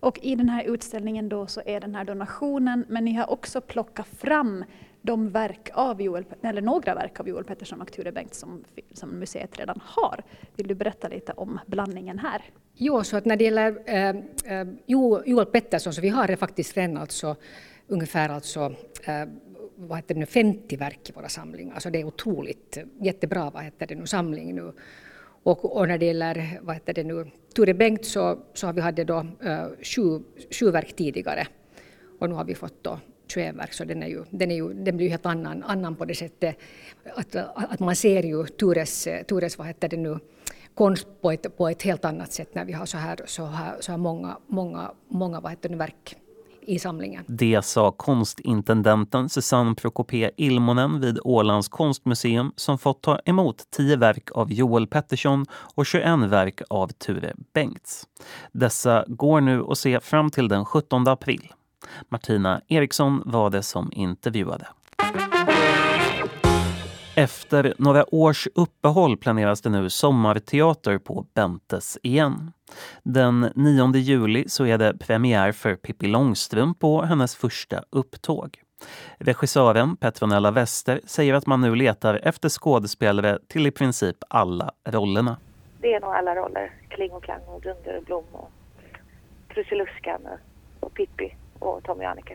Och 0.00 0.18
i 0.22 0.34
den 0.34 0.48
här 0.48 0.64
utställningen 0.64 1.28
då 1.28 1.46
så 1.46 1.62
är 1.66 1.80
den 1.80 1.94
här 1.94 2.04
donationen, 2.04 2.84
men 2.88 3.04
ni 3.04 3.12
har 3.12 3.30
också 3.30 3.60
plockat 3.60 4.06
fram 4.06 4.64
de 5.02 5.28
verk 5.28 5.70
av 5.72 6.02
Joel, 6.02 6.24
eller 6.42 6.62
några 6.62 6.94
verk 6.94 7.20
av 7.20 7.28
Joel 7.28 7.44
Pettersson 7.44 7.80
och 7.80 7.92
Ture 7.92 8.12
Bengt 8.12 8.34
som, 8.34 8.64
som 8.92 9.10
museet 9.10 9.58
redan 9.58 9.80
har. 9.84 10.22
Vill 10.56 10.66
du 10.66 10.74
berätta 10.74 11.08
lite 11.08 11.32
om 11.32 11.58
blandningen 11.66 12.18
här? 12.18 12.42
Jo, 12.74 13.04
så 13.04 13.16
att 13.16 13.24
när 13.24 13.36
det 13.36 13.44
gäller 13.44 13.82
äh, 13.86 14.66
Joel 15.26 15.46
Pettersson 15.46 15.92
så 15.92 16.00
vi 16.00 16.08
har 16.08 16.26
det 16.26 16.36
faktiskt 16.36 16.76
redan 16.76 16.96
alltså 16.96 17.36
ungefär 17.86 18.28
alltså 18.28 18.74
äh, 19.04 19.24
vad 19.76 19.98
heter 19.98 20.14
det 20.14 20.20
nu, 20.20 20.26
50 20.26 20.76
verk 20.76 21.10
i 21.10 21.12
våra 21.12 21.28
samlingar. 21.28 21.74
Alltså 21.74 21.90
det 21.90 22.00
är 22.00 22.04
otroligt 22.04 22.78
jättebra 23.00 23.50
vad 23.50 23.62
heter 23.62 23.86
det 23.86 23.94
nu, 23.94 24.06
samling 24.06 24.54
nu. 24.54 24.72
Och, 25.42 25.76
och 25.76 25.88
när 25.88 25.98
det 25.98 26.06
gäller 26.06 26.60
vad 26.62 26.76
heter 26.76 26.94
det 26.94 27.04
nu, 27.04 27.30
Ture 27.54 27.74
Bengt 27.74 28.04
så, 28.04 28.38
så 28.54 28.66
har 28.66 28.72
vi 28.72 28.80
hade 28.80 29.04
då 29.04 29.18
uh, 29.18 29.66
sju, 29.82 30.22
sju 30.50 30.70
verk 30.70 30.96
tidigare 30.96 31.46
och 32.18 32.28
nu 32.28 32.34
har 32.34 32.44
vi 32.44 32.54
fått 32.54 32.84
då 32.84 32.98
21 33.30 33.56
verk 33.56 33.72
så 33.72 33.84
den, 33.84 34.02
är 34.02 34.06
ju, 34.06 34.24
den, 34.30 34.50
är 34.50 34.54
ju, 34.54 34.72
den 34.72 34.96
blir 34.96 35.06
ju 35.06 35.10
helt 35.10 35.26
annan, 35.26 35.62
annan 35.62 35.96
på 35.96 36.04
det 36.04 36.14
sättet 36.14 36.56
att, 37.16 37.36
att 37.54 37.80
man 37.80 37.96
ser 37.96 38.22
ju 38.22 38.46
Tures, 38.46 39.08
Tures 39.28 39.58
vad 39.58 39.66
heter 39.66 39.88
det 39.88 39.96
nu, 39.96 40.18
konst 40.74 41.06
på 41.20 41.30
ett, 41.30 41.56
på 41.56 41.68
ett 41.68 41.82
helt 41.82 42.04
annat 42.04 42.32
sätt 42.32 42.54
när 42.54 42.64
vi 42.64 42.72
har 42.72 42.86
så 42.86 42.98
här, 42.98 43.20
så 43.26 43.44
här, 43.44 43.76
så 43.80 43.92
här 43.92 43.98
många, 43.98 44.36
många, 44.46 44.90
många 45.08 45.40
vad 45.40 45.52
heter 45.52 45.68
det, 45.68 45.76
verk 45.76 46.16
i 46.60 46.78
samlingen. 46.78 47.24
Det 47.26 47.64
sa 47.64 47.90
konstintendenten 47.92 49.28
Susanne 49.28 49.74
Prokopé 49.74 50.30
Ilmonen 50.36 51.00
vid 51.00 51.18
Ålands 51.24 51.68
konstmuseum 51.68 52.52
som 52.56 52.78
fått 52.78 53.02
ta 53.02 53.18
emot 53.24 53.70
10 53.70 53.96
verk 53.96 54.30
av 54.32 54.52
Joel 54.52 54.86
Pettersson 54.86 55.46
och 55.74 55.86
21 55.86 56.20
verk 56.20 56.62
av 56.70 56.88
Ture 56.88 57.34
Bengts. 57.54 58.06
Dessa 58.52 59.04
går 59.08 59.40
nu 59.40 59.64
att 59.68 59.78
se 59.78 60.00
fram 60.00 60.30
till 60.30 60.48
den 60.48 60.64
17 60.64 61.08
april. 61.08 61.52
Martina 62.08 62.60
Eriksson 62.68 63.22
var 63.26 63.50
det 63.50 63.62
som 63.62 63.90
intervjuade. 63.92 64.66
Efter 67.16 67.74
några 67.78 68.14
års 68.14 68.48
uppehåll 68.54 69.16
planeras 69.16 69.60
det 69.60 69.70
nu 69.70 69.90
sommarteater 69.90 70.98
på 70.98 71.26
Bentes 71.34 71.98
igen. 72.02 72.52
Den 73.02 73.52
9 73.54 73.92
juli 73.94 74.48
så 74.48 74.66
är 74.66 74.78
det 74.78 74.98
premiär 74.98 75.52
för 75.52 75.76
Pippi 75.76 76.06
Långstrump 76.06 76.78
på 76.78 77.02
hennes 77.02 77.36
första 77.36 77.82
upptåg. 77.90 78.62
Regissören 79.18 79.96
Petronella 79.96 80.50
Wester 80.50 81.00
säger 81.04 81.34
att 81.34 81.46
man 81.46 81.60
nu 81.60 81.74
letar 81.74 82.20
efter 82.22 82.48
skådespelare 82.48 83.38
till 83.48 83.66
i 83.66 83.70
princip 83.70 84.16
alla 84.28 84.70
rollerna. 84.84 85.36
Det 85.80 85.94
är 85.94 86.00
nog 86.00 86.10
alla 86.10 86.34
roller. 86.34 86.72
Kling 86.88 87.10
och 87.10 87.24
Klang 87.24 87.40
och 87.46 87.62
Dunder 87.62 87.96
och 87.96 88.04
Blom 88.04 88.24
och 88.32 88.50
Krusiluskan 89.48 90.20
och 90.80 90.94
Pippi 90.94 91.36
och 91.60 91.84
Tommy 91.84 92.04
och 92.04 92.10
Annika. 92.10 92.34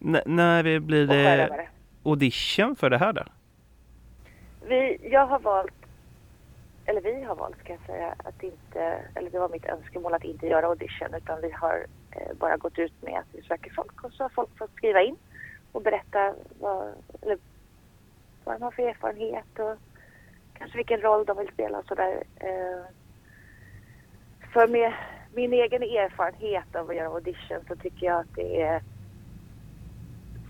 N 0.00 0.20
när 0.26 0.80
blir 0.80 1.06
det 1.06 1.68
audition 2.04 2.76
för 2.76 2.90
det 2.90 2.98
här 2.98 3.12
då? 3.12 3.22
Vi, 4.66 5.08
jag 5.10 5.26
har 5.26 5.38
valt, 5.38 5.74
eller 6.86 7.00
vi 7.00 7.22
har 7.22 7.34
valt 7.34 7.58
ska 7.58 7.72
jag 7.72 7.86
säga, 7.86 8.14
att 8.24 8.42
inte, 8.42 8.98
eller 9.14 9.30
det 9.30 9.38
var 9.38 9.48
mitt 9.48 9.66
önskemål 9.66 10.14
att 10.14 10.24
inte 10.24 10.46
göra 10.46 10.66
audition 10.66 11.14
utan 11.14 11.40
vi 11.40 11.50
har 11.50 11.86
eh, 12.10 12.36
bara 12.38 12.56
gått 12.56 12.78
ut 12.78 13.02
med 13.02 13.18
att 13.18 13.26
vi 13.32 13.42
söker 13.42 13.70
folk 13.70 14.04
och 14.04 14.12
så 14.12 14.24
har 14.24 14.28
folk 14.28 14.58
fått 14.58 14.76
skriva 14.76 15.02
in 15.02 15.16
och 15.72 15.82
berätta 15.82 16.34
vad, 16.60 16.92
eller, 17.22 17.38
vad 18.44 18.54
de 18.54 18.62
har 18.62 18.70
för 18.70 18.82
erfarenhet 18.82 19.58
och 19.58 19.76
kanske 20.54 20.76
vilken 20.76 21.00
roll 21.00 21.24
de 21.24 21.38
vill 21.38 21.48
spela 21.48 21.78
och 21.78 21.86
sådär. 21.86 22.22
Eh, 22.36 22.84
för 24.52 24.68
med 24.68 24.92
min 25.34 25.52
egen 25.52 25.82
erfarenhet 25.82 26.76
av 26.76 26.90
att 26.90 26.96
göra 26.96 27.08
audition 27.08 27.58
så 27.68 27.76
tycker 27.76 28.06
jag 28.06 28.20
att 28.20 28.34
det 28.34 28.62
är 28.62 28.82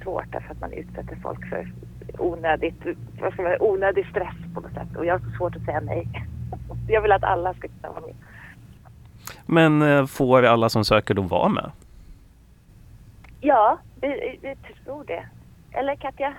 svårt 0.03 0.33
därför 0.33 0.51
att 0.51 0.61
man 0.61 0.73
utsätter 0.73 1.17
folk 1.23 1.49
för 1.49 1.73
onödigt, 2.19 2.75
vad 3.21 3.33
ska 3.33 3.43
man, 3.43 3.57
onödig 3.61 4.07
stress 4.11 4.35
på 4.55 4.61
något 4.61 4.73
sätt 4.73 4.97
och 4.97 5.07
jag 5.07 5.19
har 5.19 5.31
så 5.31 5.37
svårt 5.37 5.57
att 5.57 5.65
säga 5.65 5.81
nej. 5.81 6.09
Jag 6.89 7.01
vill 7.03 7.13
att 7.13 7.25
alla 7.25 7.55
ska 7.55 7.69
kunna 7.69 7.93
vara 7.93 8.07
med. 8.07 8.15
Men 9.47 9.83
eh, 9.83 10.07
får 10.07 10.43
alla 10.43 10.69
som 10.69 10.85
söker 10.85 11.15
då 11.15 11.23
vara 11.23 11.49
med? 11.49 11.71
Ja, 13.41 13.79
vi, 14.01 14.39
vi 14.43 14.57
tror 14.85 15.05
det. 15.05 15.29
Eller 15.73 15.97
Katja? 15.97 16.35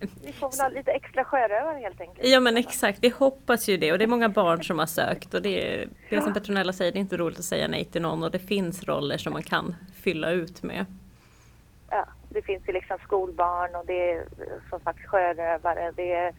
Vi 0.00 0.32
får 0.32 0.50
väl 0.50 0.60
ha 0.60 0.68
lite 0.68 0.92
extra 0.92 1.24
sjörövare 1.24 1.78
helt 1.78 2.00
enkelt. 2.00 2.28
Ja 2.28 2.40
men 2.40 2.56
exakt, 2.56 2.98
vi 3.02 3.08
hoppas 3.08 3.68
ju 3.68 3.76
det 3.76 3.92
och 3.92 3.98
det 3.98 4.04
är 4.04 4.08
många 4.08 4.28
barn 4.28 4.64
som 4.64 4.78
har 4.78 4.86
sökt 4.86 5.34
och 5.34 5.42
det 5.42 5.82
är, 5.82 5.88
det 6.10 6.16
är 6.16 6.20
som 6.20 6.34
Petronella 6.34 6.72
säger, 6.72 6.92
det 6.92 6.98
är 6.98 7.00
inte 7.00 7.16
roligt 7.16 7.38
att 7.38 7.44
säga 7.44 7.68
nej 7.68 7.84
till 7.84 8.02
någon 8.02 8.22
och 8.22 8.30
det 8.30 8.38
finns 8.38 8.84
roller 8.84 9.18
som 9.18 9.32
man 9.32 9.42
kan 9.42 9.76
fylla 9.94 10.30
ut 10.30 10.62
med. 10.62 10.86
Ja, 11.90 12.06
det 12.28 12.42
finns 12.42 12.68
ju 12.68 12.72
liksom 12.72 12.98
skolbarn 12.98 13.74
och 13.74 13.86
det 13.86 14.12
är 14.12 14.24
som 14.70 14.80
sagt 14.80 15.06
sjörövare, 15.06 15.92
det 15.96 16.12
är 16.12 16.34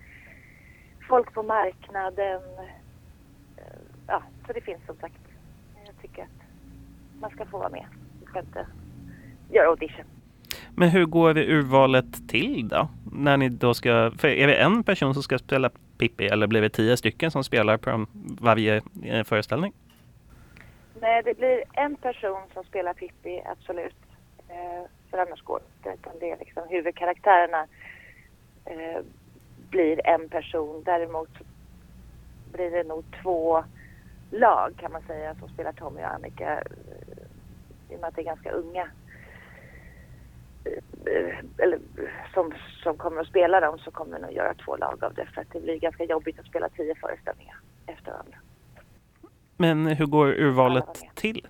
folk 1.09 1.33
på 1.33 1.43
marknaden. 1.43 2.41
Ja, 4.07 4.23
så 4.47 4.53
det 4.53 4.61
finns 4.61 4.85
som 4.85 4.95
sagt. 4.95 5.19
Jag 5.85 6.01
tycker 6.01 6.21
att 6.21 6.41
man 7.19 7.29
ska 7.29 7.45
få 7.45 7.57
vara 7.57 7.69
med. 7.69 7.85
Man 8.19 8.29
ska 8.29 8.39
inte 8.39 8.67
göra 9.51 9.67
audition. 9.67 10.05
Men 10.75 10.89
hur 10.89 11.05
går 11.05 11.33
det 11.33 11.45
urvalet 11.47 12.29
till 12.29 12.67
då? 12.67 12.89
När 13.11 13.37
ni 13.37 13.49
då 13.49 13.73
ska, 13.73 14.11
för 14.17 14.27
är 14.27 14.47
det 14.47 14.55
en 14.55 14.83
person 14.83 15.13
som 15.13 15.23
ska 15.23 15.37
spela 15.37 15.69
Pippi 15.97 16.27
eller 16.27 16.47
blir 16.47 16.61
det 16.61 16.69
tio 16.69 16.97
stycken 16.97 17.31
som 17.31 17.43
spelar 17.43 17.77
på 17.77 18.05
varje 18.41 18.81
föreställning? 19.25 19.73
Nej, 21.01 21.21
det 21.23 21.37
blir 21.37 21.63
en 21.73 21.95
person 21.95 22.41
som 22.53 22.63
spelar 22.63 22.93
Pippi, 22.93 23.41
absolut. 23.45 23.95
Eh, 24.49 24.89
för 25.09 25.17
annars 25.17 25.41
går 25.41 25.59
det 25.83 25.91
inte. 25.91 26.09
Det 26.19 26.31
är 26.31 26.37
liksom 26.37 26.63
huvudkaraktärerna 26.69 27.67
eh, 28.65 29.01
blir 29.69 30.07
en 30.07 30.29
person. 30.29 30.83
Däremot 30.85 31.29
blir 32.51 32.71
det 32.71 32.83
nog 32.83 33.03
två 33.23 33.63
lag 34.31 34.73
kan 34.77 34.91
man 34.91 35.01
säga 35.01 35.35
som 35.35 35.49
spelar 35.49 35.71
Tommy 35.71 36.01
och 36.01 36.13
Annika. 36.13 36.53
Eh, 36.53 36.61
I 37.89 37.95
och 37.95 37.99
med 37.99 38.07
att 38.07 38.15
det 38.15 38.21
är 38.21 38.25
ganska 38.25 38.51
unga 38.51 38.89
eller 41.57 41.79
som, 42.33 42.53
som 42.83 42.97
kommer 42.97 43.21
att 43.21 43.27
spela 43.27 43.59
dem 43.59 43.79
så 43.79 43.91
kommer 43.91 44.15
vi 44.15 44.21
nog 44.21 44.31
göra 44.31 44.53
två 44.53 44.77
lag 44.77 45.03
av 45.03 45.13
det 45.13 45.25
för 45.25 45.41
att 45.41 45.53
det 45.53 45.59
blir 45.59 45.79
ganska 45.79 46.03
jobbigt 46.03 46.39
att 46.39 46.45
spela 46.45 46.69
tio 46.69 46.95
föreställningar 46.95 47.55
efter 47.85 48.11
varandra. 48.11 48.37
Men 49.57 49.87
hur 49.87 50.05
går 50.05 50.27
urvalet 50.27 51.01
till? 51.15 51.47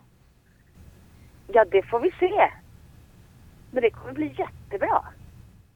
Ja, 1.47 1.65
det 1.71 1.83
får 1.83 1.99
vi 1.99 2.11
se. 2.19 2.51
Men 3.71 3.83
det 3.83 3.89
kommer 3.89 4.13
bli 4.13 4.35
jättebra. 4.37 5.03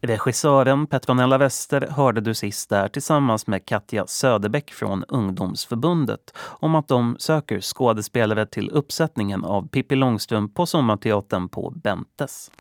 Regissören 0.02 0.88
Petronella 0.88 1.38
Wester 1.38 1.88
hörde 1.90 2.22
du 2.22 2.34
sist 2.34 2.70
där 2.70 2.88
tillsammans 2.88 3.48
med 3.48 3.66
Katja 3.66 4.08
Söderbäck 4.08 4.72
från 4.72 5.04
Ungdomsförbundet 5.04 6.38
om 6.38 6.76
att 6.76 6.88
de 6.88 7.16
söker 7.20 7.62
skådespelare 7.62 8.46
till 8.46 8.70
uppsättningen 8.70 9.46
av 9.46 9.68
Pippi 9.68 9.96
Långstrump 9.96 10.56
på 10.56 10.66
Sommarteatern 10.66 11.50
på 11.50 11.70
Bentes. 11.70 12.52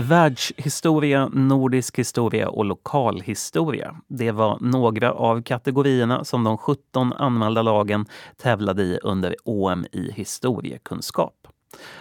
Världshistoria, 0.00 1.28
nordisk 1.28 1.98
historia 1.98 2.48
och 2.48 2.64
lokalhistoria. 2.64 3.96
Det 4.08 4.30
var 4.30 4.58
några 4.60 5.12
av 5.12 5.42
kategorierna 5.42 6.24
som 6.24 6.44
de 6.44 6.58
17 6.58 7.12
anmälda 7.12 7.62
lagen 7.62 8.06
tävlade 8.36 8.82
i 8.82 8.98
under 9.02 9.36
OM 9.44 9.86
i 9.92 10.12
historiekunskap. 10.12 11.34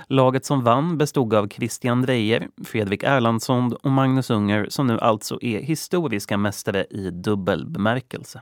Laget 0.08 0.46
som 0.46 0.64
vann 0.64 0.98
bestod 0.98 1.34
av 1.34 1.48
Christian 1.48 2.02
Drejer, 2.02 2.48
Fredrik 2.66 3.04
Erlandsson 3.04 3.74
och 3.74 3.92
Magnus 3.92 4.30
Unger 4.30 4.68
som 4.70 4.88
nu 4.88 5.00
alltså 5.00 5.38
är 5.42 5.62
historiska 5.62 6.38
mästare 6.38 6.86
i 6.90 7.10
dubbel 7.10 7.66
bemärkelse. 7.66 8.42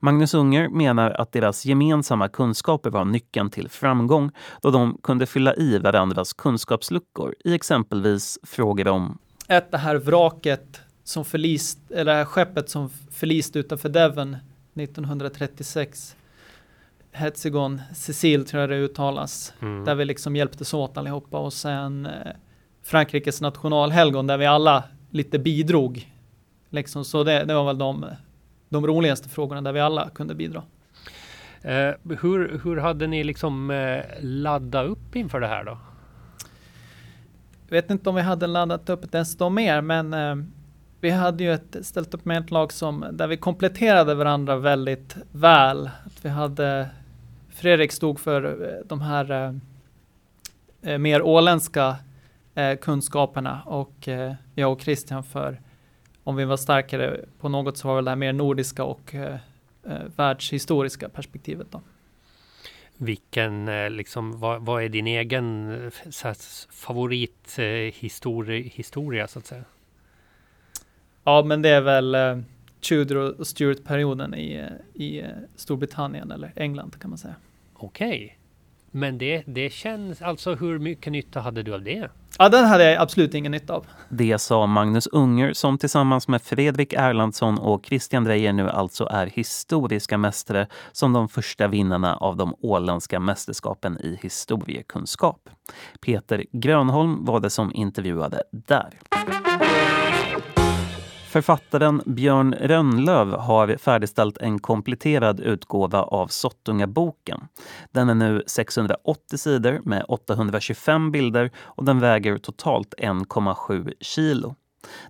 Magnus 0.00 0.34
Unger 0.34 0.68
menar 0.68 1.10
att 1.10 1.32
deras 1.32 1.64
gemensamma 1.64 2.28
kunskaper 2.28 2.90
var 2.90 3.04
nyckeln 3.04 3.50
till 3.50 3.68
framgång 3.68 4.30
då 4.62 4.70
de 4.70 4.98
kunde 5.02 5.26
fylla 5.26 5.54
i 5.54 5.78
varandras 5.78 6.32
kunskapsluckor 6.32 7.34
i 7.44 7.54
exempelvis 7.54 8.38
frågor 8.42 8.88
om 8.88 9.18
ett 9.48 9.70
det 9.70 9.78
här 9.78 9.96
vraket 9.96 10.80
som 11.04 11.24
förlist, 11.24 11.78
eller 11.90 12.12
det 12.12 12.18
här 12.18 12.24
skeppet 12.24 12.70
som 12.70 12.90
förlist 13.10 13.56
utanför 13.56 13.88
Devon 13.88 14.36
1936 14.74 16.16
Hetzigon 17.12 17.82
Cecil 17.94 18.44
tror 18.44 18.60
jag 18.60 18.70
det 18.70 18.76
uttalas. 18.76 19.52
Mm. 19.62 19.84
Där 19.84 19.94
vi 19.94 20.04
liksom 20.04 20.36
hjälptes 20.36 20.74
åt 20.74 20.96
allihopa 20.96 21.38
och 21.38 21.52
sen 21.52 22.06
eh, 22.06 22.32
Frankrikes 22.82 23.40
nationalhelgon 23.40 24.26
där 24.26 24.38
vi 24.38 24.46
alla 24.46 24.84
lite 25.10 25.38
bidrog. 25.38 26.12
Liksom, 26.70 27.04
så 27.04 27.24
det, 27.24 27.44
det 27.44 27.54
var 27.54 27.64
väl 27.64 27.78
de, 27.78 28.06
de 28.68 28.86
roligaste 28.86 29.28
frågorna 29.28 29.62
där 29.62 29.72
vi 29.72 29.80
alla 29.80 30.08
kunde 30.08 30.34
bidra. 30.34 30.62
Eh, 31.62 31.92
hur, 32.20 32.60
hur 32.64 32.76
hade 32.76 33.06
ni 33.06 33.24
liksom 33.24 33.70
eh, 33.70 34.04
laddat 34.20 34.86
upp 34.86 35.16
inför 35.16 35.40
det 35.40 35.46
här 35.46 35.64
då? 35.64 35.78
Jag 37.68 37.76
vet 37.76 37.90
inte 37.90 38.08
om 38.08 38.14
vi 38.14 38.22
hade 38.22 38.46
laddat 38.46 38.90
upp 38.90 39.12
desto 39.12 39.48
mer, 39.48 39.80
men 39.80 40.14
eh, 40.14 40.36
vi 41.00 41.10
hade 41.10 41.44
ju 41.44 41.52
ett, 41.52 41.76
ställt 41.82 42.14
upp 42.14 42.24
med 42.24 42.38
ett 42.38 42.50
lag 42.50 42.72
som, 42.72 43.04
där 43.12 43.26
vi 43.26 43.36
kompletterade 43.36 44.14
varandra 44.14 44.56
väldigt 44.56 45.16
väl. 45.32 45.90
Att 46.04 46.24
vi 46.24 46.28
hade 46.28 46.88
Fredrik 47.56 47.92
stod 47.92 48.20
för 48.20 48.44
eh, 48.44 48.86
de 48.86 49.00
här 49.00 49.30
eh, 49.30 49.54
eh, 50.92 50.98
mer 50.98 51.22
åländska 51.22 51.96
eh, 52.54 52.76
kunskaperna 52.76 53.62
och 53.66 54.08
jag 54.54 54.72
och 54.72 54.80
Christian 54.80 55.24
för 55.24 55.60
om 56.26 56.36
vi 56.36 56.44
var 56.44 56.56
starkare 56.56 57.24
på 57.40 57.48
något 57.48 57.76
så 57.76 57.88
var 57.88 57.96
väl 57.96 58.04
det 58.04 58.10
här 58.10 58.16
mer 58.16 58.32
nordiska 58.32 58.84
och 58.84 59.14
eh, 59.14 59.36
världshistoriska 60.16 61.08
perspektivet. 61.08 61.66
Då. 61.70 61.80
Vilken, 62.96 63.66
liksom, 63.96 64.40
vad, 64.40 64.62
vad 64.62 64.82
är 64.82 64.88
din 64.88 65.06
egen 65.06 65.90
favorithistoria 66.70 69.28
så 69.28 69.38
att 69.38 69.46
säga? 69.46 69.64
Ja, 71.24 71.42
men 71.42 71.62
det 71.62 71.68
är 71.68 71.80
väl 71.80 72.16
Tudor 72.80 73.16
och 73.16 73.46
Stuart-perioden 73.46 74.34
i, 74.34 74.68
i 74.94 75.24
Storbritannien 75.56 76.30
eller 76.30 76.52
England 76.56 77.00
kan 77.00 77.10
man 77.10 77.18
säga. 77.18 77.34
Okej. 77.74 78.38
Men 78.96 79.18
det, 79.18 79.42
det 79.46 79.72
känns, 79.72 80.22
alltså 80.22 80.54
hur 80.54 80.78
mycket 80.78 81.12
nytta 81.12 81.40
hade 81.40 81.62
du 81.62 81.74
av 81.74 81.82
det? 81.82 82.10
Ja, 82.38 82.48
den 82.48 82.64
hade 82.64 82.84
jag 82.90 83.02
absolut 83.02 83.34
ingen 83.34 83.52
nytta 83.52 83.74
av. 83.74 83.86
Det 84.08 84.38
sa 84.38 84.66
Magnus 84.66 85.06
Unger 85.06 85.52
som 85.52 85.78
tillsammans 85.78 86.28
med 86.28 86.42
Fredrik 86.42 86.92
Erlandsson 86.92 87.58
och 87.58 87.86
Christian 87.86 88.24
Drejer 88.24 88.52
nu 88.52 88.70
alltså 88.70 89.04
är 89.04 89.26
historiska 89.26 90.18
mästare 90.18 90.66
som 90.92 91.12
de 91.12 91.28
första 91.28 91.68
vinnarna 91.68 92.16
av 92.16 92.36
de 92.36 92.54
åländska 92.60 93.20
mästerskapen 93.20 93.98
i 94.00 94.18
historiekunskap. 94.22 95.48
Peter 96.00 96.44
Grönholm 96.52 97.24
var 97.24 97.40
det 97.40 97.50
som 97.50 97.72
intervjuade 97.74 98.42
där. 98.50 98.90
Författaren 101.36 102.02
Björn 102.06 102.54
Rönnlöv 102.60 103.32
har 103.32 103.76
färdigställt 103.76 104.38
en 104.38 104.58
kompletterad 104.58 105.40
utgåva 105.40 106.02
av 106.02 106.28
Sottungaboken. 106.28 107.40
Den 107.92 108.08
är 108.08 108.14
nu 108.14 108.42
680 108.46 109.38
sidor 109.38 109.80
med 109.84 110.04
825 110.08 111.12
bilder 111.12 111.50
och 111.58 111.84
den 111.84 112.00
väger 112.00 112.38
totalt 112.38 112.94
1,7 112.98 113.92
kilo. 114.00 114.54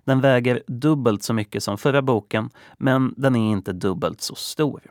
Den 0.05 0.21
väger 0.21 0.63
dubbelt 0.67 1.23
så 1.23 1.33
mycket 1.33 1.63
som 1.63 1.77
förra 1.77 2.01
boken, 2.01 2.49
men 2.77 3.13
den 3.17 3.35
är 3.35 3.51
inte 3.51 3.73
dubbelt 3.73 4.21
så 4.21 4.35
stor. 4.35 4.81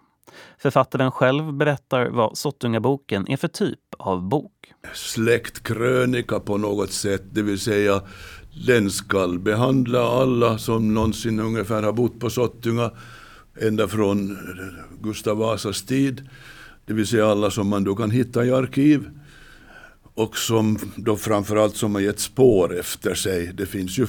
Författaren 0.59 1.11
själv 1.11 1.53
berättar 1.53 2.07
vad 2.07 2.39
Sottungaboken 2.39 3.31
är 3.31 3.37
för 3.37 3.49
typ 3.49 3.81
av 3.99 4.29
bok. 4.29 4.53
Släktkrönika 4.95 6.41
på 6.41 6.59
något 6.59 6.93
sätt, 6.93 7.23
det 7.33 7.43
vill 7.43 7.61
säga 7.61 8.03
den 8.65 8.91
skall 8.91 9.39
behandla 9.39 10.01
alla 10.01 10.59
som 10.59 10.95
någonsin 10.95 11.41
ungefär 11.41 11.83
har 11.83 11.93
bott 11.93 12.21
på 12.21 12.31
Sottunga 12.31 12.91
ända 13.61 13.89
från 13.89 14.39
Gustav 15.03 15.37
Vasas 15.37 15.83
tid. 15.83 16.29
Det 16.87 16.93
vill 16.93 17.07
säga 17.07 17.27
alla 17.27 17.51
som 17.51 17.69
man 17.69 17.85
då 17.85 17.95
kan 17.95 18.11
hitta 18.11 18.45
i 18.45 18.53
arkiv. 18.53 19.11
Och 20.15 20.39
som 20.39 20.79
då 20.97 21.17
framförallt 21.17 21.77
som 21.77 21.95
har 21.95 22.03
gett 22.03 22.21
spår 22.21 22.79
efter 22.79 23.15
sig. 23.15 23.53
Det 23.55 23.67
finns 23.67 23.99
ju, 23.99 24.07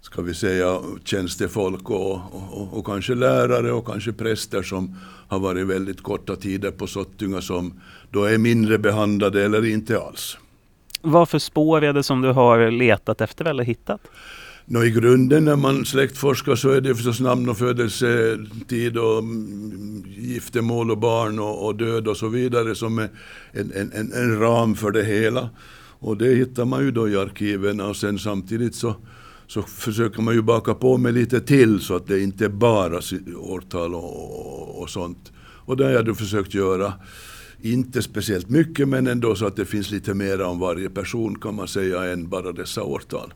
ska 0.00 0.22
vi 0.22 0.34
säga, 0.34 0.80
tjänstefolk 1.04 1.90
och, 1.90 2.12
och, 2.32 2.78
och 2.78 2.86
kanske 2.86 3.14
lärare 3.14 3.72
och 3.72 3.86
kanske 3.86 4.12
präster 4.12 4.62
som 4.62 4.96
har 5.28 5.38
varit 5.38 5.66
väldigt 5.66 6.02
korta 6.02 6.36
tider 6.36 6.70
på 6.70 6.86
Sottunga 6.86 7.40
som 7.40 7.80
då 8.10 8.24
är 8.24 8.38
mindre 8.38 8.78
behandlade 8.78 9.44
eller 9.44 9.64
inte 9.64 10.00
alls. 10.00 10.38
Vad 11.06 11.28
för 11.28 11.38
spår 11.38 11.84
är 11.84 11.92
det 11.92 12.02
som 12.02 12.22
du 12.22 12.28
har 12.28 12.70
letat 12.70 13.20
efter 13.20 13.44
eller 13.44 13.64
hittat? 13.64 14.00
Nå, 14.64 14.84
I 14.84 14.90
grunden 14.90 15.44
när 15.44 15.56
man 15.56 15.84
släktforskar 15.84 16.54
så 16.54 16.70
är 16.70 16.80
det 16.80 16.94
förstås 16.94 17.20
namn 17.20 17.48
och 17.48 17.58
födelsetid 17.58 18.98
och 18.98 19.18
mm, 19.18 20.04
giftermål 20.06 20.90
och 20.90 20.98
barn 20.98 21.38
och, 21.38 21.66
och 21.66 21.76
död 21.76 22.08
och 22.08 22.16
så 22.16 22.28
vidare 22.28 22.74
som 22.74 22.98
är 22.98 23.08
en, 23.52 23.72
en, 23.72 24.12
en, 24.12 24.40
ram 24.40 24.74
för 24.74 24.90
det 24.90 25.04
hela. 25.04 25.50
Och 25.98 26.16
det 26.16 26.34
hittar 26.34 26.64
man 26.64 26.84
ju 26.84 26.90
då 26.90 27.08
i 27.08 27.16
arkiven 27.16 27.80
och 27.80 27.96
sen 27.96 28.18
samtidigt 28.18 28.74
så, 28.74 28.94
så 29.46 29.62
försöker 29.62 30.22
man 30.22 30.34
ju 30.34 30.42
baka 30.42 30.74
på 30.74 30.96
med 30.96 31.14
lite 31.14 31.40
till 31.40 31.80
så 31.80 31.96
att 31.96 32.06
det 32.06 32.20
inte 32.20 32.44
är 32.44 32.48
bara 32.48 33.00
årtal 33.36 33.94
och, 33.94 34.82
och 34.82 34.90
sånt. 34.90 35.32
Och 35.38 35.76
det 35.76 35.84
har 35.84 35.90
jag 35.90 36.04
då 36.04 36.14
försökt 36.14 36.54
göra. 36.54 36.92
Inte 37.62 38.02
speciellt 38.02 38.48
mycket 38.48 38.88
men 38.88 39.06
ändå 39.06 39.34
så 39.34 39.46
att 39.46 39.56
det 39.56 39.64
finns 39.64 39.90
lite 39.90 40.14
mer 40.14 40.40
om 40.40 40.58
varje 40.58 40.90
person 40.90 41.38
kan 41.38 41.54
man 41.54 41.68
säga 41.68 42.04
än 42.04 42.28
bara 42.28 42.52
dessa 42.52 42.82
årtal. 42.82 43.34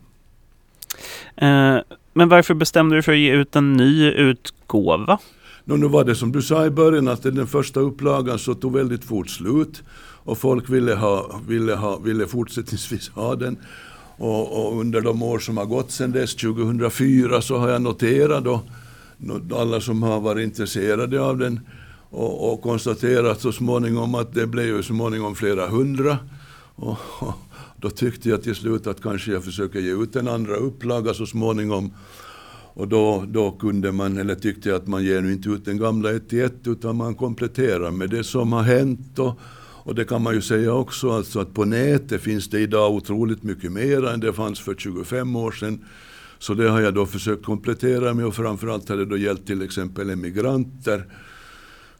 Eh, 1.36 1.78
men 2.12 2.28
varför 2.28 2.54
bestämde 2.54 2.96
du 2.96 3.02
för 3.02 3.12
att 3.12 3.18
ge 3.18 3.32
ut 3.32 3.56
en 3.56 3.72
ny 3.72 4.10
utgåva? 4.10 5.18
No, 5.64 5.74
nu 5.74 5.88
var 5.88 6.04
det 6.04 6.14
som 6.14 6.32
du 6.32 6.42
sa 6.42 6.66
i 6.66 6.70
början 6.70 7.08
att 7.08 7.22
den 7.22 7.46
första 7.46 7.80
upplagan 7.80 8.38
så 8.38 8.54
tog 8.54 8.72
väldigt 8.72 9.04
fort 9.04 9.30
slut 9.30 9.82
och 10.24 10.38
folk 10.38 10.70
ville, 10.70 10.94
ha, 10.94 11.40
ville, 11.48 11.74
ha, 11.74 11.98
ville 11.98 12.26
fortsättningsvis 12.26 13.08
ha 13.08 13.34
den. 13.36 13.58
Och, 14.18 14.66
och, 14.66 14.80
under 14.80 15.00
de 15.00 15.22
år 15.22 15.38
som 15.38 15.56
har 15.56 15.64
gått 15.64 15.90
sedan 15.90 16.12
dess, 16.12 16.34
2004, 16.34 17.42
så 17.42 17.58
har 17.58 17.68
jag 17.68 17.82
noterat 17.82 18.44
då, 18.44 18.62
alla 19.54 19.80
som 19.80 20.02
har 20.02 20.20
varit 20.20 20.44
intresserade 20.44 21.20
av 21.20 21.38
den 21.38 21.60
och, 22.10 22.52
och 22.52 22.62
konstaterat 22.62 23.40
så 23.40 23.52
småningom 23.52 24.14
att 24.14 24.34
det 24.34 24.46
blev 24.46 24.66
ju 24.66 24.82
så 24.82 24.94
småningom 24.94 25.34
flera 25.34 25.68
hundra. 25.68 26.18
Och, 26.74 26.98
och, 27.18 27.34
då 27.76 27.90
tyckte 27.90 28.28
jag 28.28 28.42
till 28.42 28.54
slut 28.54 28.86
att 28.86 29.02
kanske 29.02 29.32
jag 29.32 29.44
försöker 29.44 29.80
ge 29.80 30.02
ut 30.02 30.16
en 30.16 30.28
andra 30.28 30.56
upplaga 30.56 31.14
så 31.14 31.26
småningom. 31.26 31.92
Och 32.74 32.88
då, 32.88 33.24
då 33.28 33.50
kunde 33.50 33.92
man, 33.92 34.18
eller 34.18 34.34
tyckte 34.34 34.68
jag 34.68 34.76
att 34.76 34.86
man 34.86 35.04
ger 35.04 35.20
nu 35.20 35.32
inte 35.32 35.48
ut 35.48 35.64
den 35.64 35.78
gamla 35.78 36.12
ett 36.12 36.32
i 36.32 36.40
ett 36.40 36.66
utan 36.66 36.96
man 36.96 37.14
kompletterar 37.14 37.90
med 37.90 38.10
det 38.10 38.24
som 38.24 38.52
har 38.52 38.62
hänt. 38.62 39.18
Och, 39.18 39.40
och 39.82 39.94
det 39.94 40.04
kan 40.04 40.22
man 40.22 40.34
ju 40.34 40.42
säga 40.42 40.72
också, 40.72 41.10
alltså 41.10 41.40
att 41.40 41.54
på 41.54 41.64
nätet 41.64 42.22
finns 42.22 42.50
det 42.50 42.60
idag 42.60 42.94
otroligt 42.94 43.42
mycket 43.42 43.72
mer 43.72 44.06
än 44.06 44.20
det 44.20 44.32
fanns 44.32 44.60
för 44.60 44.74
25 44.74 45.36
år 45.36 45.52
sedan. 45.52 45.84
Så 46.38 46.54
det 46.54 46.68
har 46.68 46.80
jag 46.80 46.94
då 46.94 47.06
försökt 47.06 47.44
komplettera 47.44 48.14
med 48.14 48.26
och 48.26 48.34
framförallt 48.34 48.88
har 48.88 48.96
det 48.96 49.06
då 49.06 49.16
gällt 49.16 49.46
till 49.46 49.62
exempel 49.62 50.10
emigranter 50.10 51.04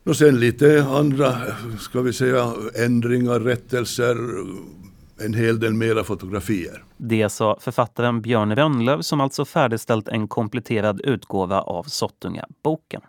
och 0.05 0.17
sen 0.17 0.41
lite 0.41 0.85
andra, 0.85 1.37
ska 1.79 2.01
vi 2.01 2.13
säga, 2.13 2.53
ändringar, 2.75 3.41
rättelser, 3.41 4.17
en 5.25 5.35
hel 5.35 5.61
del 5.61 5.75
mera 5.75 6.05
fotografier. 6.05 6.85
Det 6.97 7.29
sa 7.29 7.59
författaren 7.61 8.23
Björn 8.23 8.57
Rönnlöv 8.57 9.01
som 9.03 9.21
alltså 9.21 9.45
färdigställt 9.45 10.09
en 10.09 10.29
kompletterad 10.29 11.01
utgåva 11.01 11.61
av 11.61 11.83
Sottunga-boken. 11.83 13.01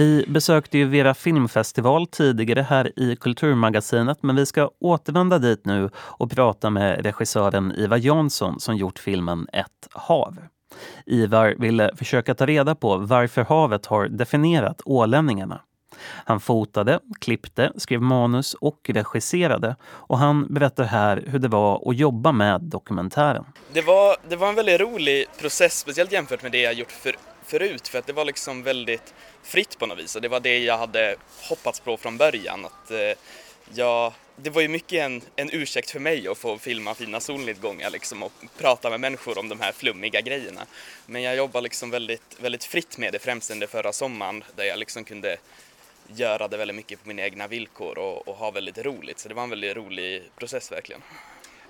Vi 0.00 0.24
besökte 0.28 0.78
ju 0.78 0.84
Vera 0.84 1.14
filmfestival 1.14 2.06
tidigare 2.06 2.62
här 2.62 2.92
i 3.00 3.16
Kulturmagasinet 3.16 4.22
men 4.22 4.36
vi 4.36 4.46
ska 4.46 4.70
återvända 4.80 5.38
dit 5.38 5.64
nu 5.64 5.90
och 5.96 6.30
prata 6.30 6.70
med 6.70 7.04
regissören 7.04 7.72
Ivar 7.76 7.96
Jansson 7.96 8.60
som 8.60 8.76
gjort 8.76 8.98
filmen 8.98 9.46
Ett 9.52 9.88
hav. 9.92 10.36
Ivar 11.06 11.54
ville 11.58 11.90
försöka 11.96 12.34
ta 12.34 12.46
reda 12.46 12.74
på 12.74 12.96
varför 12.96 13.44
havet 13.44 13.86
har 13.86 14.08
definierat 14.08 14.80
ålänningarna. 14.84 15.60
Han 16.24 16.40
fotade, 16.40 17.00
klippte, 17.20 17.72
skrev 17.76 18.02
manus 18.02 18.54
och 18.54 18.80
regisserade 18.88 19.76
och 19.84 20.18
han 20.18 20.54
berättar 20.54 20.84
här 20.84 21.24
hur 21.26 21.38
det 21.38 21.48
var 21.48 21.90
att 21.90 21.96
jobba 21.96 22.32
med 22.32 22.60
dokumentären. 22.60 23.44
Det 23.72 23.82
var, 23.82 24.16
det 24.28 24.36
var 24.36 24.48
en 24.48 24.54
väldigt 24.54 24.80
rolig 24.80 25.26
process, 25.40 25.78
speciellt 25.78 26.12
jämfört 26.12 26.42
med 26.42 26.52
det 26.52 26.60
jag 26.60 26.74
gjort 26.74 26.92
för, 26.92 27.16
förut 27.50 27.88
för 27.88 27.98
att 27.98 28.06
det 28.06 28.12
var 28.12 28.24
liksom 28.24 28.62
väldigt 28.62 29.14
fritt 29.42 29.78
på 29.78 29.86
något 29.86 29.98
vis 29.98 30.16
och 30.16 30.22
det 30.22 30.28
var 30.28 30.40
det 30.40 30.58
jag 30.58 30.78
hade 30.78 31.16
hoppats 31.48 31.80
på 31.80 31.96
från 31.96 32.16
början. 32.16 32.64
Att, 32.64 32.90
eh, 32.90 33.12
jag, 33.74 34.12
det 34.36 34.50
var 34.50 34.62
ju 34.62 34.68
mycket 34.68 35.02
en, 35.02 35.22
en 35.36 35.50
ursäkt 35.52 35.90
för 35.90 36.00
mig 36.00 36.28
att 36.28 36.38
få 36.38 36.58
filma 36.58 36.94
fina 36.94 37.20
solnedgångar 37.20 37.90
liksom 37.90 38.22
och 38.22 38.32
prata 38.58 38.90
med 38.90 39.00
människor 39.00 39.38
om 39.38 39.48
de 39.48 39.60
här 39.60 39.72
flummiga 39.72 40.20
grejerna. 40.20 40.60
Men 41.06 41.22
jag 41.22 41.36
jobbade 41.36 41.62
liksom 41.62 41.90
väldigt, 41.90 42.36
väldigt 42.40 42.64
fritt 42.64 42.98
med 42.98 43.12
det 43.12 43.18
främst 43.18 43.50
under 43.50 43.66
förra 43.66 43.92
sommaren 43.92 44.44
där 44.56 44.64
jag 44.64 44.78
liksom 44.78 45.04
kunde 45.04 45.36
göra 46.06 46.48
det 46.48 46.56
väldigt 46.56 46.76
mycket 46.76 47.02
på 47.02 47.08
mina 47.08 47.22
egna 47.22 47.46
villkor 47.46 47.98
och, 47.98 48.28
och 48.28 48.36
ha 48.36 48.50
väldigt 48.50 48.78
roligt. 48.78 49.18
Så 49.18 49.28
det 49.28 49.34
var 49.34 49.42
en 49.42 49.50
väldigt 49.50 49.76
rolig 49.76 50.22
process 50.36 50.72
verkligen. 50.72 51.02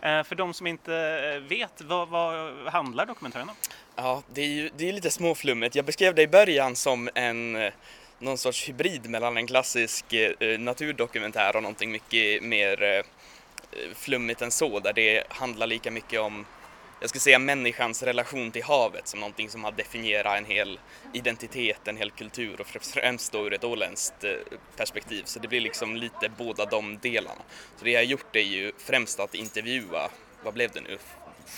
Eh, 0.03 0.23
för 0.23 0.35
de 0.35 0.55
som 0.55 0.67
inte 0.67 0.95
eh, 0.95 1.49
vet, 1.49 1.81
vad, 1.81 2.09
vad 2.09 2.55
handlar 2.73 3.07
dokumentären 3.07 3.49
om? 3.49 3.55
Ja, 4.03 4.23
det 4.35 4.43
är 4.43 4.47
ju 4.47 4.71
det 4.77 4.89
är 4.89 4.93
lite 4.93 5.11
småflummigt. 5.11 5.75
Jag 5.75 5.85
beskrev 5.85 6.15
det 6.15 6.23
i 6.23 6.29
början 6.29 6.77
som 6.77 7.11
en 7.15 7.57
eh, 7.57 7.73
någon 8.19 8.39
sorts 8.39 8.69
hybrid 8.69 9.11
mellan 9.11 9.37
en 9.37 9.47
klassisk 9.47 10.13
eh, 10.13 10.33
eh 10.41 10.59
naturdokumentär 10.59 11.57
och 11.57 11.63
någonting 11.63 11.91
mycket 11.93 12.43
mer 12.43 12.83
eh, 12.83 12.89
eh, 12.89 13.05
flummigt 13.95 14.43
än 14.43 14.51
så, 14.51 14.81
där 14.81 14.93
det 14.93 15.25
handlar 15.29 15.67
lika 15.67 15.91
mycket 15.91 16.21
om 16.21 16.47
jag 17.01 17.09
skulle 17.11 17.21
säga 17.21 17.39
människans 17.39 18.03
relation 18.03 18.51
till 18.51 18.63
havet 18.63 19.09
som 19.09 19.21
någonting 19.21 19.51
som 19.51 19.65
har 19.65 19.73
definierat 19.73 20.39
en 20.39 20.45
hel 20.45 20.79
identitet, 21.13 21.89
en 21.89 21.97
hel 21.97 22.11
kultur 22.11 22.61
och 22.61 22.67
främst 22.67 23.33
då 23.33 23.47
ur 23.47 23.53
ett 23.53 23.65
åländskt 23.65 24.25
eh, 24.25 24.31
perspektiv. 24.77 25.23
Så 25.25 25.39
det 25.39 25.49
blir 25.49 25.61
liksom 25.61 25.97
lite 25.97 26.29
båda 26.39 26.65
de 26.65 26.99
delarna. 26.99 27.43
Så 27.77 27.85
det 27.85 27.91
jag 27.91 28.01
har 28.01 28.05
gjort 28.05 28.37
är 28.37 28.41
ju 28.41 28.73
främst 28.79 29.21
att 29.21 29.35
intervjua, 29.35 30.11
vad 30.43 30.55
blev 30.55 30.71
det 30.71 30.81
nu, 30.81 30.99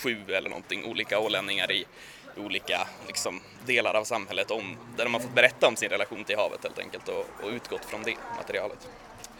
sju 0.02 0.24
eller 0.28 0.50
någonting 0.50 0.84
olika 0.84 1.18
ålänningar 1.18 1.72
i 1.72 1.86
olika 2.36 2.88
liksom, 3.06 3.40
delar 3.66 3.94
av 3.94 4.04
samhället 4.04 4.50
om, 4.50 4.76
där 4.96 5.04
de 5.04 5.14
har 5.14 5.20
fått 5.20 5.34
berätta 5.34 5.68
om 5.68 5.76
sin 5.76 5.88
relation 5.88 6.24
till 6.24 6.36
havet 6.36 6.62
helt 6.62 6.78
enkelt 6.78 7.08
och, 7.08 7.26
och 7.42 7.50
utgått 7.50 7.84
från 7.84 8.02
det 8.02 8.16
materialet. 8.36 8.88